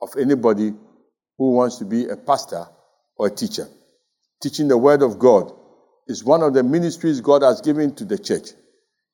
of 0.00 0.10
anybody 0.16 0.72
who 1.38 1.50
wants 1.50 1.78
to 1.78 1.84
be 1.84 2.06
a 2.06 2.16
pastor 2.16 2.66
or 3.16 3.26
a 3.26 3.30
teacher. 3.30 3.66
Teaching 4.42 4.66
the 4.66 4.76
Word 4.76 5.02
of 5.02 5.18
God 5.18 5.52
is 6.08 6.24
one 6.24 6.42
of 6.42 6.52
the 6.52 6.64
ministries 6.64 7.20
God 7.20 7.42
has 7.42 7.60
given 7.60 7.94
to 7.94 8.04
the 8.04 8.18
church. 8.18 8.50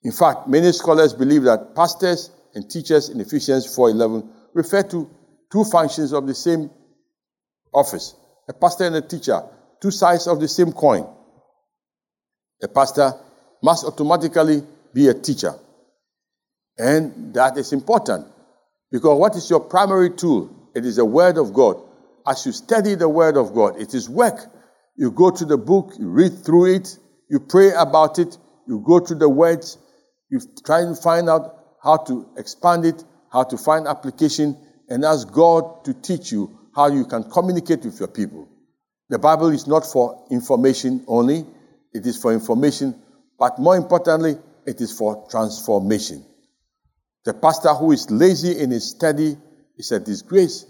In 0.02 0.12
fact, 0.12 0.48
many 0.48 0.72
scholars 0.72 1.12
believe 1.12 1.42
that 1.42 1.74
pastors 1.74 2.30
and 2.54 2.68
teachers 2.70 3.10
in 3.10 3.20
Ephesians 3.20 3.66
4:11 3.66 4.26
refer 4.54 4.82
to 4.84 5.08
two 5.52 5.64
functions 5.64 6.12
of 6.12 6.26
the 6.26 6.34
same 6.34 6.70
office. 7.74 8.14
A 8.48 8.54
pastor 8.54 8.84
and 8.84 8.96
a 8.96 9.02
teacher, 9.02 9.42
two 9.82 9.90
sides 9.90 10.26
of 10.26 10.40
the 10.40 10.48
same 10.48 10.72
coin. 10.72 11.06
A 12.62 12.68
pastor 12.68 13.12
must 13.62 13.84
automatically 13.84 14.66
be 14.94 15.08
a 15.08 15.14
teacher. 15.14 15.54
And 16.78 17.34
that 17.34 17.58
is 17.58 17.72
important 17.72 18.26
because 18.90 19.18
what 19.18 19.36
is 19.36 19.50
your 19.50 19.60
primary 19.60 20.10
tool? 20.10 20.70
It 20.74 20.86
is 20.86 20.96
the 20.96 21.04
Word 21.04 21.36
of 21.36 21.52
God. 21.52 21.82
As 22.26 22.46
you 22.46 22.52
study 22.52 22.94
the 22.94 23.08
Word 23.08 23.36
of 23.36 23.52
God, 23.52 23.80
it 23.80 23.94
is 23.94 24.08
work. 24.08 24.38
You 24.98 25.12
go 25.12 25.30
to 25.30 25.44
the 25.44 25.56
book, 25.56 25.92
you 25.96 26.08
read 26.08 26.44
through 26.44 26.74
it, 26.74 26.98
you 27.30 27.38
pray 27.38 27.70
about 27.72 28.18
it, 28.18 28.37
you 28.66 28.82
go 28.84 28.98
to 28.98 29.14
the 29.14 29.28
words, 29.28 29.78
you 30.28 30.40
try 30.66 30.80
and 30.80 30.98
find 30.98 31.28
out 31.30 31.54
how 31.80 31.98
to 31.98 32.28
expand 32.37 32.84
it, 32.84 33.04
how 33.32 33.44
to 33.44 33.56
find 33.56 33.87
application, 33.87 34.56
and 34.88 35.04
ask 35.04 35.30
God 35.30 35.84
to 35.84 35.94
teach 35.94 36.32
you 36.32 36.58
how 36.74 36.88
you 36.88 37.04
can 37.04 37.30
communicate 37.30 37.84
with 37.84 38.00
your 38.00 38.08
people. 38.08 38.48
The 39.08 39.20
Bible 39.20 39.50
is 39.50 39.68
not 39.68 39.87
for 39.87 40.26
information 40.32 41.04
only, 41.06 41.46
it 41.94 42.04
is 42.04 42.20
for 42.20 42.32
information, 42.32 43.00
but 43.38 43.56
more 43.61 43.76
importantly, 43.76 44.37
it 44.66 44.80
is 44.80 44.90
for 44.90 45.28
transformation. 45.30 46.24
The 47.24 47.34
pastor 47.34 47.72
who 47.72 47.92
is 47.92 48.11
lazy 48.11 48.58
in 48.58 48.72
his 48.72 48.90
study 48.90 49.37
is 49.76 49.92
a 49.92 50.00
disgrace 50.00 50.66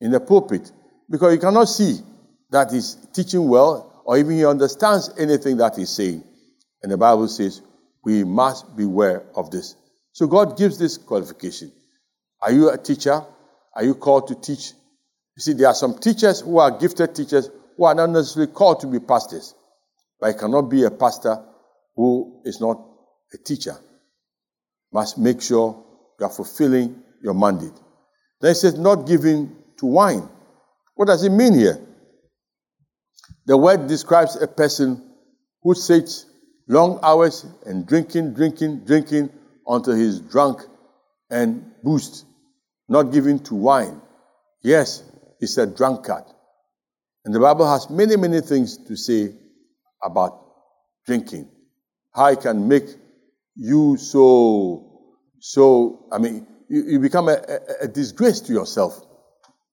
in 0.00 0.10
the 0.10 0.18
pulpit 0.18 0.72
because 1.08 1.32
you 1.32 1.38
cannot 1.38 1.68
see 1.68 2.00
that 2.50 2.70
he's 2.70 2.96
teaching 3.12 3.48
well 3.48 4.02
or 4.04 4.18
even 4.18 4.32
he 4.32 4.46
understands 4.46 5.10
anything 5.18 5.58
that 5.58 5.76
he's 5.76 5.90
saying. 5.90 6.24
And 6.82 6.90
the 6.90 6.96
Bible 6.96 7.28
says 7.28 7.60
we 8.04 8.24
must 8.24 8.76
beware 8.76 9.24
of 9.34 9.50
this. 9.50 9.76
So 10.12 10.26
God 10.26 10.56
gives 10.56 10.78
this 10.78 10.96
qualification. 10.96 11.72
Are 12.40 12.52
you 12.52 12.70
a 12.70 12.78
teacher? 12.78 13.22
Are 13.74 13.84
you 13.84 13.94
called 13.94 14.28
to 14.28 14.34
teach? 14.34 14.72
You 15.36 15.40
see, 15.42 15.52
there 15.52 15.68
are 15.68 15.74
some 15.74 15.98
teachers 15.98 16.40
who 16.40 16.58
are 16.58 16.78
gifted 16.78 17.14
teachers 17.14 17.50
who 17.76 17.84
are 17.84 17.94
not 17.94 18.10
necessarily 18.10 18.52
called 18.52 18.80
to 18.80 18.86
be 18.86 18.98
pastors, 18.98 19.54
but 20.20 20.28
you 20.28 20.34
cannot 20.34 20.62
be 20.62 20.84
a 20.84 20.90
pastor 20.90 21.44
who 21.94 22.42
is 22.44 22.60
not 22.60 22.82
a 23.32 23.38
teacher. 23.38 23.76
Must 24.92 25.18
make 25.18 25.42
sure 25.42 25.84
you 26.18 26.26
are 26.26 26.32
fulfilling 26.32 27.02
your 27.22 27.34
mandate. 27.34 27.74
Then 28.40 28.52
it 28.52 28.54
says, 28.54 28.78
not 28.78 29.06
giving 29.06 29.54
to 29.78 29.86
wine. 29.86 30.28
What 30.94 31.06
does 31.06 31.22
it 31.24 31.30
mean 31.30 31.54
here? 31.54 31.78
The 33.48 33.56
word 33.56 33.86
describes 33.86 34.36
a 34.36 34.46
person 34.46 35.02
who 35.62 35.74
sits 35.74 36.26
long 36.68 37.00
hours 37.02 37.46
and 37.64 37.86
drinking, 37.86 38.34
drinking, 38.34 38.84
drinking 38.84 39.30
until 39.66 39.94
he's 39.94 40.20
drunk 40.20 40.60
and 41.30 41.64
boozed, 41.82 42.26
not 42.90 43.04
giving 43.04 43.38
to 43.44 43.54
wine. 43.54 44.02
Yes, 44.62 45.02
he's 45.40 45.56
a 45.56 45.66
drunkard. 45.66 46.24
And 47.24 47.34
the 47.34 47.40
Bible 47.40 47.66
has 47.66 47.88
many, 47.88 48.16
many 48.16 48.42
things 48.42 48.76
to 48.86 48.94
say 48.96 49.32
about 50.04 50.44
drinking. 51.06 51.48
How 52.14 52.26
it 52.26 52.42
can 52.42 52.68
make 52.68 52.84
you 53.56 53.96
so, 53.96 55.14
so, 55.40 56.06
I 56.12 56.18
mean, 56.18 56.46
you, 56.68 56.84
you 56.86 56.98
become 57.00 57.30
a, 57.30 57.38
a, 57.48 57.84
a 57.84 57.88
disgrace 57.88 58.40
to 58.42 58.52
yourself. 58.52 59.00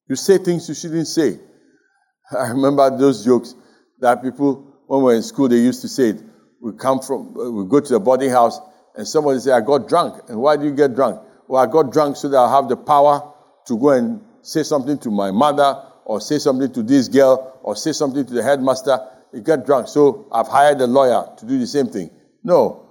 You 0.08 0.16
say 0.16 0.38
things 0.38 0.70
you 0.70 0.76
shouldn't 0.76 1.08
say. 1.08 1.40
I 2.32 2.48
remember 2.52 2.98
those 2.98 3.26
jokes 3.26 3.54
that 4.00 4.22
people, 4.22 4.82
when 4.88 5.00
we 5.00 5.06
were 5.06 5.16
in 5.16 5.24
school, 5.24 5.48
they 5.48 5.58
used 5.58 5.82
to 5.82 5.88
say 5.88 6.10
it. 6.10 6.22
We 6.62 6.74
come 6.74 7.00
from, 7.00 7.34
we 7.34 7.66
go 7.70 7.80
to 7.80 7.94
the 7.94 8.00
boarding 8.00 8.32
house, 8.32 8.60
and 8.96 9.08
somebody 9.08 9.40
say, 9.40 9.52
I 9.52 9.62
got 9.62 9.88
drunk. 9.88 10.24
And 10.30 10.40
why 10.40 10.58
do 10.58 10.66
you 10.66 10.74
get 10.74 10.96
drunk? 10.96 11.22
Well, 11.48 11.62
I 11.62 11.72
got 11.72 11.92
drunk 11.92 12.16
so 12.18 12.30
that 12.30 12.38
I 12.38 12.56
have 12.56 12.70
the 12.70 12.78
power 12.78 13.34
to 13.68 13.78
go 13.78 13.90
and 13.90 14.22
say 14.42 14.64
something 14.64 14.98
to 15.00 15.12
my 15.12 15.32
mother, 15.32 15.82
or 16.06 16.22
say 16.22 16.38
something 16.38 16.72
to 16.72 16.84
this 16.84 17.08
girl, 17.08 17.60
or 17.64 17.76
say 17.76 17.92
something 17.92 18.26
to 18.26 18.34
the 18.34 18.44
headmaster. 18.44 19.00
You 19.34 19.42
get 19.42 19.66
drunk. 19.66 19.88
So 19.88 20.28
I've 20.32 20.48
hired 20.48 20.80
a 20.82 20.88
lawyer 20.88 21.28
to 21.38 21.46
do 21.46 21.60
the 21.60 21.68
same 21.68 21.88
thing. 21.88 22.10
No, 22.44 22.88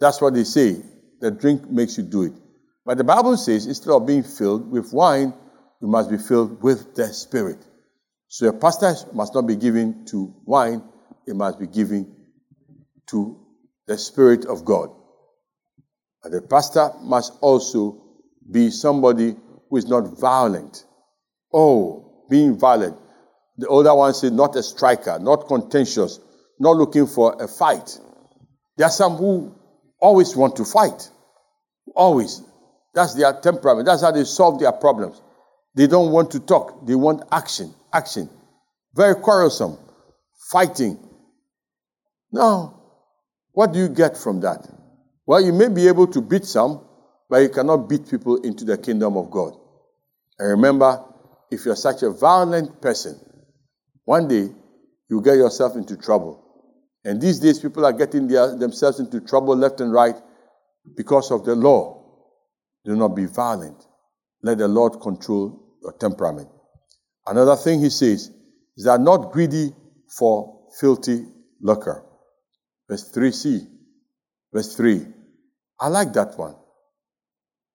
that's 0.00 0.20
what 0.20 0.34
they 0.34 0.44
say. 0.44 0.82
The 1.20 1.30
drink 1.30 1.70
makes 1.70 1.96
you 1.96 2.04
do 2.04 2.24
it. 2.24 2.32
But 2.84 2.98
the 2.98 3.04
Bible 3.04 3.36
says 3.36 3.66
instead 3.66 3.90
of 3.90 4.06
being 4.06 4.22
filled 4.22 4.70
with 4.70 4.92
wine, 4.92 5.32
you 5.80 5.88
must 5.88 6.10
be 6.10 6.18
filled 6.18 6.62
with 6.62 6.94
the 6.94 7.06
Spirit. 7.12 7.58
So 8.28 8.48
a 8.48 8.52
pastor 8.52 8.94
must 9.12 9.34
not 9.34 9.46
be 9.46 9.56
given 9.56 10.04
to 10.06 10.34
wine, 10.44 10.82
it 11.26 11.36
must 11.36 11.58
be 11.58 11.66
given 11.66 12.14
to 13.08 13.40
the 13.86 13.96
Spirit 13.96 14.46
of 14.46 14.64
God. 14.64 14.90
And 16.24 16.34
the 16.34 16.42
pastor 16.42 16.90
must 17.02 17.32
also 17.40 18.02
be 18.50 18.70
somebody 18.70 19.36
who 19.70 19.76
is 19.76 19.86
not 19.86 20.18
violent. 20.18 20.84
Oh, 21.52 22.24
being 22.28 22.58
violent. 22.58 22.96
The 23.58 23.68
older 23.68 23.94
one 23.94 24.12
said, 24.12 24.32
not 24.32 24.56
a 24.56 24.62
striker, 24.62 25.18
not 25.18 25.46
contentious, 25.46 26.20
not 26.58 26.76
looking 26.76 27.06
for 27.06 27.40
a 27.40 27.48
fight. 27.48 27.98
There 28.76 28.86
are 28.86 28.90
some 28.90 29.16
who 29.16 29.54
always 30.00 30.36
want 30.36 30.56
to 30.56 30.64
fight. 30.64 31.10
Always. 31.94 32.42
That's 32.92 33.14
their 33.14 33.32
temperament. 33.40 33.86
That's 33.86 34.02
how 34.02 34.10
they 34.10 34.24
solve 34.24 34.60
their 34.60 34.72
problems. 34.72 35.22
They 35.74 35.86
don't 35.86 36.10
want 36.10 36.30
to 36.32 36.40
talk, 36.40 36.86
they 36.86 36.94
want 36.94 37.22
action. 37.30 37.74
Action. 37.96 38.28
Very 38.94 39.14
quarrelsome. 39.14 39.78
Fighting. 40.50 40.98
No. 42.30 42.78
What 43.52 43.72
do 43.72 43.78
you 43.78 43.88
get 43.88 44.18
from 44.18 44.40
that? 44.40 44.68
Well, 45.24 45.40
you 45.40 45.54
may 45.54 45.68
be 45.68 45.88
able 45.88 46.06
to 46.08 46.20
beat 46.20 46.44
some, 46.44 46.86
but 47.30 47.38
you 47.38 47.48
cannot 47.48 47.88
beat 47.88 48.10
people 48.10 48.36
into 48.42 48.66
the 48.66 48.76
kingdom 48.76 49.16
of 49.16 49.30
God. 49.30 49.54
And 50.38 50.50
remember, 50.50 51.02
if 51.50 51.64
you're 51.64 51.74
such 51.74 52.02
a 52.02 52.10
violent 52.10 52.82
person, 52.82 53.18
one 54.04 54.28
day 54.28 54.50
you 55.08 55.22
get 55.22 55.36
yourself 55.36 55.74
into 55.74 55.96
trouble. 55.96 56.42
And 57.02 57.18
these 57.18 57.38
days, 57.38 57.60
people 57.60 57.86
are 57.86 57.94
getting 57.94 58.28
their, 58.28 58.58
themselves 58.58 59.00
into 59.00 59.20
trouble 59.20 59.56
left 59.56 59.80
and 59.80 59.90
right 59.90 60.16
because 60.96 61.30
of 61.30 61.46
the 61.46 61.54
law. 61.54 62.04
Do 62.84 62.94
not 62.94 63.16
be 63.16 63.24
violent. 63.24 63.82
Let 64.42 64.58
the 64.58 64.68
Lord 64.68 65.00
control 65.00 65.78
your 65.82 65.92
temperament. 65.92 66.48
Another 67.26 67.56
thing 67.56 67.80
he 67.80 67.90
says 67.90 68.30
is 68.76 68.84
that 68.84 69.00
not 69.00 69.32
greedy 69.32 69.74
for 70.18 70.68
filthy 70.78 71.26
lucre. 71.60 72.04
Verse 72.88 73.10
3c. 73.12 73.66
Verse 74.52 74.76
3. 74.76 75.06
I 75.80 75.88
like 75.88 76.12
that 76.12 76.38
one. 76.38 76.54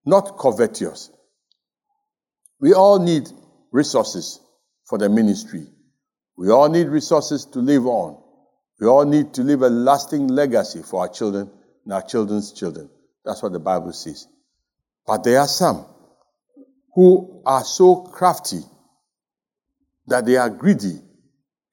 Not 0.06 0.38
covetous. 0.38 1.12
We 2.60 2.74
all 2.74 3.00
need 3.00 3.30
resources 3.72 4.40
for 4.86 4.98
the 4.98 5.10
ministry. 5.10 5.68
We 6.38 6.50
all 6.50 6.70
need 6.70 6.88
resources 6.88 7.46
to 7.48 7.60
live 7.60 7.86
on. 7.86 8.22
We 8.80 8.88
all 8.88 9.06
need 9.06 9.34
to 9.36 9.44
leave 9.44 9.62
a 9.62 9.70
lasting 9.70 10.28
legacy 10.28 10.82
for 10.82 11.02
our 11.02 11.10
children 11.10 11.52
and 11.84 11.94
our 11.94 12.02
children's 12.02 12.52
children. 12.54 12.90
That's 13.26 13.44
what 13.44 13.52
the 13.52 13.60
Bible 13.60 13.94
says. 13.94 14.28
But 15.06 15.24
there 15.24 15.40
are 15.40 15.48
some 15.48 15.86
who 16.96 17.44
are 17.46 17.64
so 17.64 17.98
crafty 17.98 18.62
that 20.12 20.26
they 20.26 20.36
are 20.36 20.50
greedy 20.50 21.00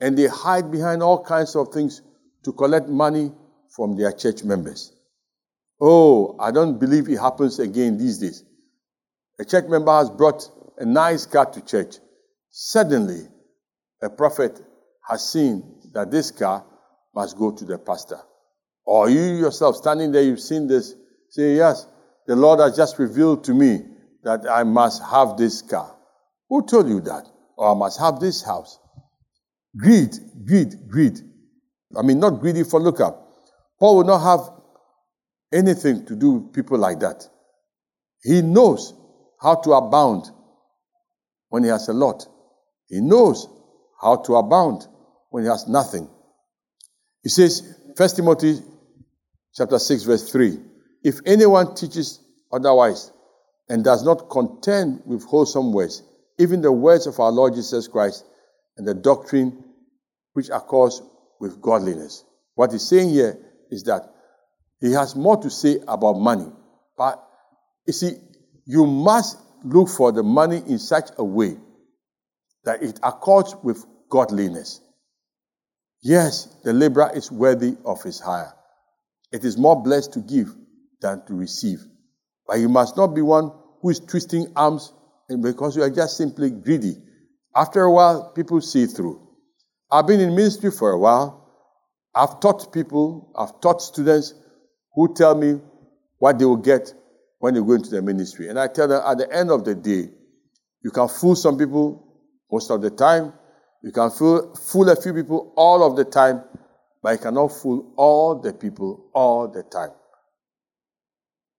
and 0.00 0.16
they 0.16 0.28
hide 0.28 0.70
behind 0.70 1.02
all 1.02 1.22
kinds 1.24 1.56
of 1.56 1.68
things 1.68 2.02
to 2.44 2.52
collect 2.52 2.88
money 2.88 3.32
from 3.74 3.96
their 3.96 4.12
church 4.12 4.44
members. 4.44 4.92
Oh, 5.80 6.36
I 6.38 6.52
don't 6.52 6.78
believe 6.78 7.08
it 7.08 7.18
happens 7.18 7.58
again 7.58 7.98
these 7.98 8.18
days. 8.18 8.44
A 9.40 9.44
church 9.44 9.66
member 9.68 9.92
has 9.92 10.10
brought 10.10 10.48
a 10.78 10.84
nice 10.84 11.26
car 11.26 11.46
to 11.46 11.64
church. 11.64 11.96
Suddenly, 12.50 13.28
a 14.02 14.08
prophet 14.08 14.60
has 15.08 15.30
seen 15.32 15.62
that 15.92 16.10
this 16.10 16.30
car 16.30 16.64
must 17.14 17.36
go 17.36 17.50
to 17.50 17.64
the 17.64 17.78
pastor. 17.78 18.20
Or 18.84 19.10
you 19.10 19.20
yourself 19.20 19.76
standing 19.76 20.12
there, 20.12 20.22
you've 20.22 20.40
seen 20.40 20.68
this, 20.68 20.94
say, 21.30 21.56
Yes, 21.56 21.86
the 22.26 22.36
Lord 22.36 22.60
has 22.60 22.76
just 22.76 22.98
revealed 22.98 23.44
to 23.44 23.54
me 23.54 23.82
that 24.22 24.48
I 24.48 24.62
must 24.62 25.02
have 25.02 25.36
this 25.36 25.62
car. 25.62 25.96
Who 26.48 26.64
told 26.66 26.88
you 26.88 27.00
that? 27.00 27.26
Or 27.58 27.72
I 27.72 27.74
must 27.74 27.98
have 27.98 28.20
this 28.20 28.42
house. 28.42 28.78
Greed, 29.76 30.14
greed, 30.46 30.88
greed. 30.88 31.18
I 31.96 32.02
mean, 32.02 32.20
not 32.20 32.40
greedy 32.40 32.62
for 32.62 32.80
lucre. 32.80 33.12
Paul 33.80 33.96
will 33.96 34.04
not 34.04 34.20
have 34.20 34.48
anything 35.52 36.06
to 36.06 36.14
do 36.14 36.30
with 36.32 36.52
people 36.52 36.78
like 36.78 37.00
that. 37.00 37.28
He 38.22 38.42
knows 38.42 38.94
how 39.40 39.56
to 39.56 39.72
abound 39.72 40.30
when 41.48 41.64
he 41.64 41.68
has 41.70 41.88
a 41.88 41.92
lot. 41.92 42.26
He 42.88 43.00
knows 43.00 43.48
how 44.00 44.16
to 44.16 44.36
abound 44.36 44.86
when 45.30 45.42
he 45.42 45.48
has 45.48 45.66
nothing. 45.66 46.08
He 47.24 47.28
says, 47.28 47.74
1 47.96 48.08
Timothy 48.10 48.60
chapter 49.52 49.80
6, 49.80 50.04
verse 50.04 50.30
3. 50.30 50.58
If 51.02 51.16
anyone 51.26 51.74
teaches 51.74 52.20
otherwise 52.52 53.10
and 53.68 53.82
does 53.82 54.04
not 54.04 54.30
contend 54.30 55.02
with 55.04 55.24
wholesome 55.24 55.72
words, 55.72 56.02
even 56.38 56.62
the 56.62 56.72
words 56.72 57.06
of 57.06 57.18
our 57.20 57.30
Lord 57.30 57.54
Jesus 57.54 57.88
Christ, 57.88 58.24
and 58.76 58.86
the 58.86 58.94
doctrine 58.94 59.64
which 60.32 60.48
accords 60.50 61.02
with 61.40 61.60
godliness. 61.60 62.24
What 62.54 62.72
he's 62.72 62.86
saying 62.86 63.10
here 63.10 63.38
is 63.70 63.84
that 63.84 64.02
he 64.80 64.92
has 64.92 65.16
more 65.16 65.36
to 65.42 65.50
say 65.50 65.78
about 65.86 66.14
money. 66.14 66.46
But 66.96 67.22
you 67.86 67.92
see, 67.92 68.12
you 68.64 68.86
must 68.86 69.36
look 69.64 69.88
for 69.88 70.12
the 70.12 70.22
money 70.22 70.62
in 70.68 70.78
such 70.78 71.10
a 71.18 71.24
way 71.24 71.56
that 72.64 72.82
it 72.82 73.00
accords 73.02 73.54
with 73.62 73.84
godliness. 74.08 74.80
Yes, 76.02 76.46
the 76.62 76.72
laborer 76.72 77.10
is 77.14 77.32
worthy 77.32 77.76
of 77.84 78.02
his 78.02 78.20
hire. 78.20 78.52
It 79.32 79.44
is 79.44 79.58
more 79.58 79.82
blessed 79.82 80.12
to 80.14 80.20
give 80.20 80.54
than 81.00 81.24
to 81.26 81.34
receive. 81.34 81.80
But 82.46 82.60
you 82.60 82.68
must 82.68 82.96
not 82.96 83.08
be 83.08 83.22
one 83.22 83.52
who 83.82 83.90
is 83.90 84.00
twisting 84.00 84.52
arms 84.54 84.92
because 85.36 85.76
you 85.76 85.82
are 85.82 85.90
just 85.90 86.16
simply 86.16 86.50
greedy. 86.50 86.96
After 87.54 87.82
a 87.82 87.92
while, 87.92 88.32
people 88.32 88.60
see 88.60 88.86
through. 88.86 89.20
I've 89.90 90.06
been 90.06 90.20
in 90.20 90.34
ministry 90.34 90.70
for 90.70 90.90
a 90.90 90.98
while. 90.98 91.44
I've 92.14 92.40
taught 92.40 92.72
people, 92.72 93.32
I've 93.36 93.60
taught 93.60 93.82
students 93.82 94.34
who 94.94 95.14
tell 95.14 95.34
me 95.34 95.60
what 96.18 96.38
they 96.38 96.44
will 96.44 96.56
get 96.56 96.92
when 97.38 97.54
they 97.54 97.60
go 97.60 97.72
into 97.72 97.90
the 97.90 98.02
ministry. 98.02 98.48
And 98.48 98.58
I 98.58 98.68
tell 98.68 98.88
them 98.88 99.02
at 99.06 99.18
the 99.18 99.32
end 99.32 99.50
of 99.50 99.64
the 99.64 99.74
day, 99.74 100.10
you 100.82 100.90
can 100.90 101.08
fool 101.08 101.36
some 101.36 101.58
people 101.58 102.04
most 102.50 102.70
of 102.70 102.80
the 102.80 102.90
time, 102.90 103.32
you 103.82 103.92
can 103.92 104.10
fool, 104.10 104.54
fool 104.54 104.88
a 104.88 104.96
few 104.96 105.12
people 105.14 105.52
all 105.56 105.84
of 105.84 105.96
the 105.96 106.04
time, 106.04 106.42
but 107.02 107.12
you 107.12 107.18
cannot 107.18 107.48
fool 107.48 107.92
all 107.96 108.40
the 108.40 108.52
people 108.52 109.10
all 109.12 109.48
the 109.48 109.62
time. 109.62 109.90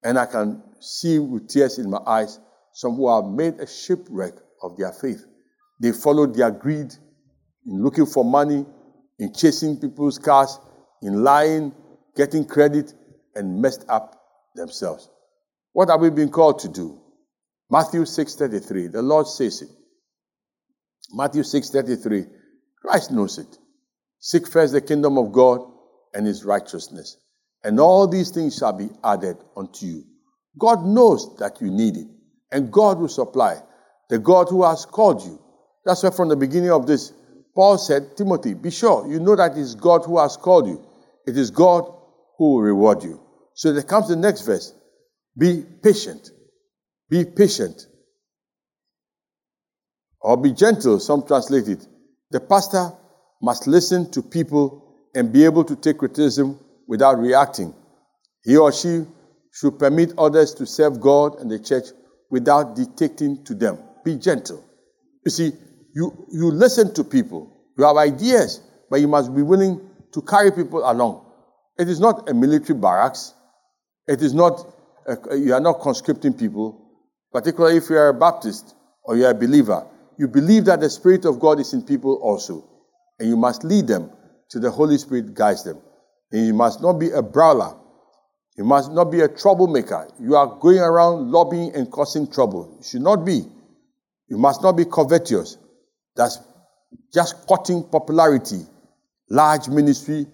And 0.04 0.18
I 0.18 0.26
can 0.26 0.62
see 0.80 1.20
with 1.20 1.48
tears 1.48 1.78
in 1.78 1.90
my 1.90 2.00
eyes 2.06 2.40
some 2.80 2.96
who 2.96 3.14
have 3.14 3.26
made 3.26 3.60
a 3.60 3.68
shipwreck 3.68 4.36
of 4.64 4.78
their 4.78 4.94
faith. 4.94 5.26
They 5.82 5.92
followed 5.92 6.34
their 6.34 6.50
greed 6.50 6.94
in 7.66 7.84
looking 7.84 8.06
for 8.06 8.24
money, 8.24 8.66
in 9.20 9.34
chasing 9.34 9.78
people's 9.82 10.18
cars, 10.18 10.58
in 11.02 11.22
lying, 11.22 11.74
getting 12.16 12.46
credit, 12.46 12.94
and 13.36 13.62
messed 13.62 13.84
up 13.90 14.16
themselves. 14.56 15.10
What 15.74 15.90
have 15.90 16.00
we 16.00 16.10
been 16.10 16.30
called 16.30 16.60
to 16.60 16.70
do? 16.70 17.02
Matthew 17.70 18.06
6:33. 18.06 18.88
The 18.88 19.02
Lord 19.02 19.28
says 19.28 19.62
it. 19.62 19.70
Matthew 21.12 21.44
6:33. 21.44 22.28
Christ 22.82 23.12
knows 23.12 23.40
it. 23.40 23.58
Seek 24.20 24.48
first 24.48 24.72
the 24.72 24.80
kingdom 24.80 25.18
of 25.18 25.34
God 25.34 25.60
and 26.14 26.26
his 26.26 26.46
righteousness, 26.46 27.18
and 27.62 27.78
all 27.78 28.08
these 28.08 28.32
things 28.32 28.56
shall 28.56 28.72
be 28.72 28.90
added 29.04 29.36
unto 29.58 29.86
you. 29.86 30.04
God 30.58 30.86
knows 30.86 31.36
that 31.40 31.60
you 31.60 31.72
need 31.72 31.98
it, 31.98 32.08
and 32.52 32.72
God 32.72 33.00
will 33.00 33.08
supply. 33.08 33.62
The 34.10 34.20
God 34.20 34.48
who 34.50 34.64
has 34.64 34.86
called 34.86 35.24
you. 35.24 35.40
That's 35.86 36.04
why 36.04 36.12
from 36.12 36.30
the 36.30 36.36
beginning 36.36 36.72
of 36.72 36.88
this, 36.88 37.14
Paul 37.56 37.78
said, 37.78 38.16
Timothy, 38.18 38.54
be 38.54 38.72
sure 38.72 39.08
you 39.08 39.20
know 39.20 39.36
that 39.36 39.52
it 39.52 39.58
is 39.58 39.76
God 39.76 40.06
who 40.06 40.20
has 40.20 40.38
called 40.38 40.68
you. 40.68 40.86
It 41.28 41.38
is 41.38 41.52
God 41.52 41.84
who 42.38 42.54
will 42.54 42.62
reward 42.62 43.04
you. 43.04 43.22
So 43.54 43.74
there 43.74 43.84
comes 43.84 44.08
the 44.08 44.16
next 44.16 44.42
verse. 44.42 44.74
Be 45.38 45.64
patient. 45.84 46.32
Be 47.10 47.26
patient. 47.26 47.88
Or 50.22 50.38
be 50.38 50.52
gentle, 50.52 51.00
some 51.00 51.26
translate 51.26 51.68
it. 51.68 51.86
The 52.32 52.40
pastor 52.40 52.92
must 53.42 53.68
listen 53.68 54.12
to 54.12 54.22
people 54.22 55.08
and 55.16 55.32
be 55.32 55.46
able 55.46 55.64
to 55.64 55.76
take 55.76 55.98
criticism 55.98 56.60
without 56.88 57.20
reacting. 57.20 57.74
He 58.44 58.58
or 58.58 58.72
she 58.72 59.06
should 59.52 59.80
permit 59.80 60.14
others 60.18 60.54
to 60.56 60.66
serve 60.66 61.00
God 61.00 61.40
and 61.40 61.50
the 61.50 61.60
church 61.60 61.86
without 62.30 62.76
dictating 62.76 63.44
to 63.46 63.56
them. 63.56 63.78
Be 64.04 64.16
gentle. 64.16 64.64
You 65.26 65.32
see, 65.32 65.52
you, 65.94 66.28
you 66.32 66.52
listen 66.52 66.94
to 66.94 67.04
people. 67.04 67.52
You 67.78 67.86
have 67.86 67.98
ideas, 67.98 68.62
but 68.90 69.02
you 69.02 69.08
must 69.08 69.36
be 69.36 69.42
willing 69.42 69.82
to 70.14 70.22
carry 70.22 70.52
people 70.52 70.90
along. 70.90 71.26
It 71.78 71.90
is 71.90 72.00
not 72.00 72.30
a 72.30 72.34
military 72.34 72.78
barracks. 72.78 73.34
It 74.08 74.22
is 74.22 74.34
not, 74.34 74.66
a, 75.08 75.36
you 75.36 75.54
are 75.54 75.60
not 75.60 75.82
conscripting 75.82 76.34
people, 76.34 76.90
particularly 77.32 77.78
if 77.78 77.90
you 77.90 77.96
are 77.98 78.10
a 78.10 78.14
Baptist 78.14 78.76
or 79.04 79.16
you 79.16 79.26
are 79.26 79.32
a 79.32 79.36
believer. 79.36 79.88
You 80.18 80.28
believe 80.28 80.66
that 80.66 80.82
the 80.82 80.90
Spirit 80.90 81.26
of 81.26 81.40
God 81.40 81.60
is 81.60 81.74
in 81.74 81.82
people 81.84 82.16
also, 82.16 82.68
and 83.20 83.30
you 83.30 83.38
must 83.38 83.64
lead 83.64 83.88
them 83.88 84.12
to 84.50 84.60
the 84.60 84.70
Holy 84.70 84.98
Spirit 84.98 85.34
guides 85.34 85.64
them. 85.64 85.80
And 86.32 86.46
you 86.46 86.54
must 86.54 86.82
not 86.82 86.94
be 86.94 87.12
a 87.12 87.22
brawler. 87.22 87.76
You 88.58 88.64
must 88.66 88.92
not 88.92 89.06
be 89.06 89.22
a 89.22 89.28
troublemaker. 89.28 90.10
You 90.20 90.36
are 90.36 90.48
going 90.60 90.80
around 90.80 91.32
lobbying 91.32 91.74
and 91.76 91.90
causing 91.90 92.30
trouble. 92.30 92.76
You 92.78 92.84
should 92.84 93.02
not 93.02 93.26
be. 93.26 93.46
You 94.28 94.38
must 94.38 94.62
not 94.62 94.74
be 94.74 94.86
covetous. 94.86 95.58
That's 96.16 96.40
just 97.14 97.48
cutting 97.48 97.84
popularity, 97.84 98.62
large 99.30 99.68
ministry, 99.70 100.28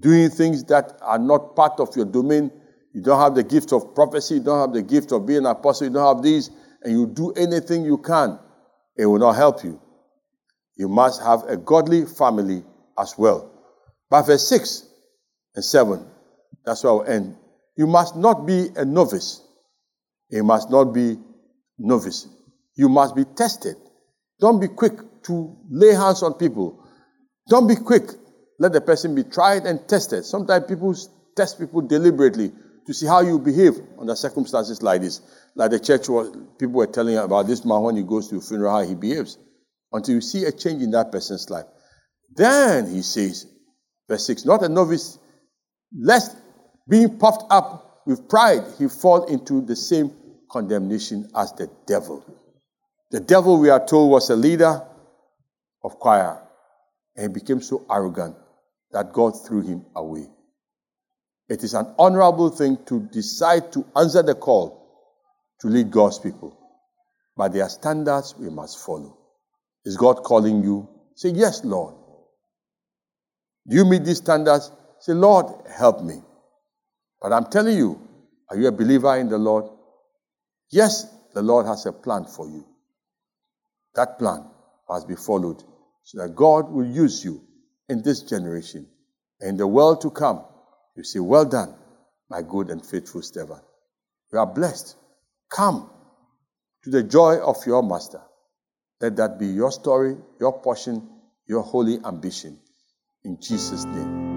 doing 0.00 0.30
things 0.30 0.64
that 0.64 0.98
are 1.00 1.18
not 1.18 1.56
part 1.56 1.80
of 1.80 1.94
your 1.96 2.06
domain. 2.06 2.50
You 2.92 3.02
don't 3.02 3.20
have 3.20 3.34
the 3.34 3.42
gift 3.42 3.72
of 3.72 3.94
prophecy, 3.94 4.34
you 4.34 4.40
don't 4.40 4.60
have 4.60 4.74
the 4.74 4.82
gift 4.82 5.12
of 5.12 5.26
being 5.26 5.40
an 5.40 5.46
apostle, 5.46 5.86
you 5.86 5.92
don't 5.92 6.14
have 6.14 6.22
these, 6.22 6.50
and 6.82 6.92
you 6.92 7.06
do 7.06 7.32
anything 7.32 7.84
you 7.84 7.98
can, 7.98 8.38
it 8.96 9.06
will 9.06 9.18
not 9.18 9.36
help 9.36 9.64
you. 9.64 9.80
You 10.76 10.88
must 10.88 11.22
have 11.22 11.44
a 11.44 11.56
godly 11.56 12.04
family 12.04 12.62
as 12.98 13.16
well. 13.16 13.50
But 14.10 14.26
verse 14.26 14.46
6 14.48 14.86
and 15.54 15.64
7, 15.64 16.04
that's 16.64 16.84
where 16.84 16.92
I'll 16.92 17.04
end. 17.04 17.36
You 17.76 17.86
must 17.86 18.16
not 18.16 18.46
be 18.46 18.68
a 18.76 18.84
novice. 18.84 19.40
You 20.30 20.44
must 20.44 20.70
not 20.70 20.92
be 20.92 21.18
novice. 21.78 22.26
You 22.76 22.88
must 22.88 23.14
be 23.14 23.24
tested. 23.24 23.76
Don't 24.40 24.60
be 24.60 24.68
quick 24.68 24.98
to 25.24 25.56
lay 25.70 25.94
hands 25.94 26.22
on 26.22 26.34
people. 26.34 26.84
Don't 27.48 27.66
be 27.66 27.76
quick. 27.76 28.10
Let 28.58 28.72
the 28.72 28.80
person 28.80 29.14
be 29.14 29.24
tried 29.24 29.66
and 29.66 29.86
tested. 29.88 30.24
Sometimes 30.24 30.66
people 30.66 30.94
test 31.36 31.58
people 31.58 31.80
deliberately 31.80 32.52
to 32.86 32.94
see 32.94 33.06
how 33.06 33.20
you 33.20 33.38
behave 33.38 33.74
under 33.98 34.14
circumstances 34.14 34.82
like 34.82 35.00
this. 35.00 35.20
Like 35.54 35.70
the 35.70 35.80
church 35.80 36.08
was, 36.08 36.30
people 36.58 36.74
were 36.74 36.86
telling 36.86 37.16
about 37.16 37.46
this 37.46 37.64
man 37.64 37.82
when 37.82 37.96
he 37.96 38.02
goes 38.02 38.28
to 38.28 38.36
a 38.36 38.40
funeral, 38.40 38.72
how 38.72 38.86
he 38.86 38.94
behaves. 38.94 39.38
Until 39.92 40.16
you 40.16 40.20
see 40.20 40.44
a 40.44 40.52
change 40.52 40.82
in 40.82 40.90
that 40.92 41.12
person's 41.12 41.50
life. 41.50 41.66
Then 42.34 42.92
he 42.92 43.02
says, 43.02 43.46
verse 44.08 44.26
6, 44.26 44.44
not 44.46 44.62
a 44.62 44.68
novice, 44.68 45.18
lest 45.94 46.36
being 46.92 47.16
puffed 47.16 47.44
up 47.48 48.02
with 48.04 48.28
pride, 48.28 48.62
he 48.78 48.86
fall 48.86 49.24
into 49.24 49.62
the 49.62 49.74
same 49.74 50.12
condemnation 50.50 51.26
as 51.34 51.50
the 51.54 51.70
devil. 51.86 52.22
The 53.10 53.18
devil, 53.18 53.58
we 53.58 53.70
are 53.70 53.82
told, 53.82 54.10
was 54.10 54.28
a 54.28 54.36
leader 54.36 54.82
of 55.82 55.98
choir 55.98 56.38
and 57.16 57.22
he 57.22 57.40
became 57.40 57.62
so 57.62 57.86
arrogant 57.90 58.36
that 58.90 59.10
God 59.10 59.30
threw 59.30 59.62
him 59.62 59.86
away. 59.96 60.26
It 61.48 61.64
is 61.64 61.72
an 61.72 61.94
honorable 61.98 62.50
thing 62.50 62.76
to 62.84 63.00
decide 63.00 63.72
to 63.72 63.86
answer 63.96 64.22
the 64.22 64.34
call 64.34 65.08
to 65.60 65.68
lead 65.68 65.90
God's 65.90 66.18
people, 66.18 66.58
but 67.38 67.54
there 67.54 67.62
are 67.62 67.70
standards 67.70 68.34
we 68.38 68.50
must 68.50 68.84
follow. 68.84 69.16
Is 69.86 69.96
God 69.96 70.22
calling 70.22 70.62
you? 70.62 70.86
Say, 71.14 71.30
Yes, 71.30 71.64
Lord. 71.64 71.94
Do 73.66 73.76
you 73.76 73.86
meet 73.86 74.04
these 74.04 74.18
standards? 74.18 74.70
Say, 75.00 75.14
Lord, 75.14 75.46
help 75.74 76.02
me. 76.02 76.20
But 77.22 77.32
I'm 77.32 77.46
telling 77.46 77.78
you, 77.78 78.00
are 78.50 78.56
you 78.56 78.66
a 78.66 78.72
believer 78.72 79.16
in 79.16 79.28
the 79.28 79.38
Lord? 79.38 79.66
Yes, 80.70 81.06
the 81.32 81.42
Lord 81.42 81.66
has 81.66 81.86
a 81.86 81.92
plan 81.92 82.24
for 82.24 82.48
you. 82.48 82.66
That 83.94 84.18
plan 84.18 84.44
must 84.88 85.06
be 85.06 85.14
followed 85.14 85.62
so 86.02 86.18
that 86.18 86.34
God 86.34 86.70
will 86.70 86.86
use 86.86 87.24
you 87.24 87.40
in 87.88 88.02
this 88.02 88.22
generation 88.22 88.88
and 89.40 89.50
in 89.50 89.56
the 89.56 89.66
world 89.66 90.00
to 90.00 90.10
come. 90.10 90.44
You 90.96 91.04
say, 91.04 91.20
Well 91.20 91.44
done, 91.44 91.74
my 92.28 92.42
good 92.42 92.70
and 92.70 92.84
faithful 92.84 93.22
servant. 93.22 93.62
You 94.32 94.38
are 94.40 94.46
blessed. 94.46 94.96
Come 95.48 95.90
to 96.82 96.90
the 96.90 97.02
joy 97.02 97.36
of 97.36 97.56
your 97.66 97.82
master. 97.82 98.20
Let 99.00 99.16
that 99.16 99.38
be 99.38 99.46
your 99.46 99.70
story, 99.70 100.16
your 100.40 100.60
portion, 100.60 101.08
your 101.46 101.62
holy 101.62 101.98
ambition. 102.04 102.58
In 103.24 103.38
Jesus' 103.40 103.84
name, 103.84 104.31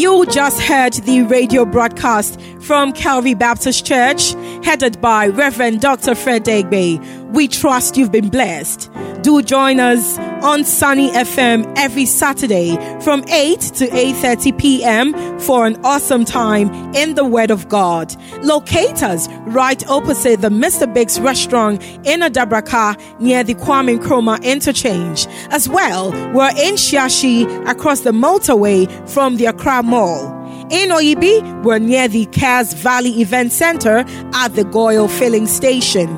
You 0.00 0.24
just 0.24 0.62
heard 0.62 0.94
the 0.94 1.24
radio 1.24 1.66
broadcast 1.66 2.40
from 2.62 2.94
Calvary 2.94 3.34
Baptist 3.34 3.84
Church, 3.84 4.32
headed 4.64 4.98
by 5.02 5.26
Reverend 5.26 5.82
Dr. 5.82 6.14
Fred 6.14 6.42
Deegbe. 6.42 7.34
We 7.34 7.46
trust 7.46 7.98
you've 7.98 8.10
been 8.10 8.30
blessed. 8.30 8.90
Do 9.22 9.42
join 9.42 9.80
us 9.80 10.18
on 10.42 10.64
Sunny 10.64 11.10
FM 11.10 11.70
every 11.76 12.06
Saturday 12.06 12.76
from 13.02 13.22
8 13.28 13.60
to 13.60 13.86
8:30 13.88 14.58
p.m. 14.58 15.38
for 15.40 15.66
an 15.66 15.78
awesome 15.84 16.24
time 16.24 16.70
in 16.94 17.14
the 17.16 17.24
Word 17.26 17.50
of 17.50 17.68
God. 17.68 18.14
Locate 18.42 19.02
us 19.02 19.28
right 19.46 19.86
opposite 19.88 20.40
the 20.40 20.48
Mr. 20.48 20.92
Biggs 20.92 21.20
restaurant 21.20 21.82
in 22.06 22.20
Adabraka 22.20 22.96
near 23.20 23.44
the 23.44 23.54
Kwame 23.54 23.98
Nkrumah 23.98 24.42
interchange. 24.42 25.26
As 25.50 25.68
well, 25.68 26.12
we're 26.32 26.56
in 26.56 26.76
Shiashie 26.76 27.68
across 27.68 28.00
the 28.00 28.12
motorway 28.12 28.88
from 29.06 29.36
the 29.36 29.44
Accra 29.46 29.82
Mall. 29.82 30.39
In 30.70 30.90
Oyibi, 30.90 31.64
we're 31.64 31.80
near 31.80 32.06
the 32.06 32.26
Cares 32.26 32.74
Valley 32.74 33.20
Event 33.20 33.50
Center 33.50 34.04
at 34.34 34.54
the 34.54 34.62
GOIL 34.62 35.08
Filling 35.08 35.48
Station. 35.48 36.08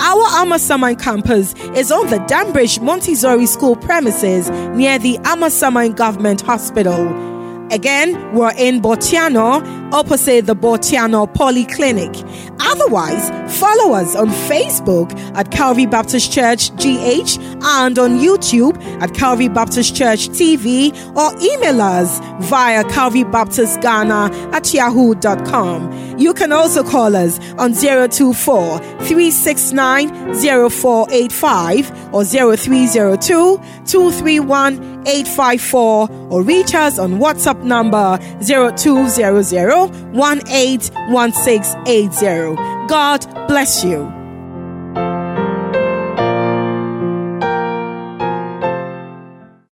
Our 0.00 0.24
Amasaman 0.40 0.98
campus 0.98 1.52
is 1.76 1.92
on 1.92 2.06
the 2.06 2.16
Danbridge 2.20 2.80
Montessori 2.80 3.44
School 3.44 3.76
premises 3.76 4.48
near 4.74 4.98
the 4.98 5.18
Amasaman 5.24 5.94
Government 5.94 6.40
Hospital. 6.40 7.27
Again, 7.70 8.34
we're 8.34 8.54
in 8.56 8.80
Botiano, 8.80 9.92
opposite 9.92 10.46
the 10.46 10.56
Botiano 10.56 11.32
Polyclinic. 11.32 12.24
Otherwise, 12.60 13.30
follow 13.58 13.94
us 13.94 14.16
on 14.16 14.28
Facebook 14.28 15.12
at 15.36 15.50
Calvary 15.50 15.86
Baptist 15.86 16.32
Church 16.32 16.70
GH 16.76 17.38
and 17.62 17.98
on 17.98 18.18
YouTube 18.18 18.80
at 19.02 19.14
Calvary 19.14 19.48
Baptist 19.48 19.94
Church 19.94 20.28
TV 20.30 20.92
or 21.16 21.30
email 21.42 21.80
us 21.80 22.20
via 22.48 22.84
Calvary 22.84 23.24
Baptist 23.24 23.80
Ghana 23.80 24.30
at 24.52 24.72
yahoo.com. 24.72 26.18
You 26.18 26.34
can 26.34 26.52
also 26.52 26.82
call 26.82 27.14
us 27.14 27.38
on 27.54 27.74
024 27.74 28.78
369 28.78 30.34
0485 30.34 32.14
or 32.14 32.24
0302 32.24 33.58
231 33.86 34.97
854 35.08 36.10
or 36.30 36.42
reach 36.42 36.74
us 36.74 36.98
on 36.98 37.18
WhatsApp 37.18 37.62
number 37.64 38.18
0200 38.44 39.90
181680. 40.14 42.56
God 42.88 43.26
bless 43.48 43.84
you. 43.84 44.17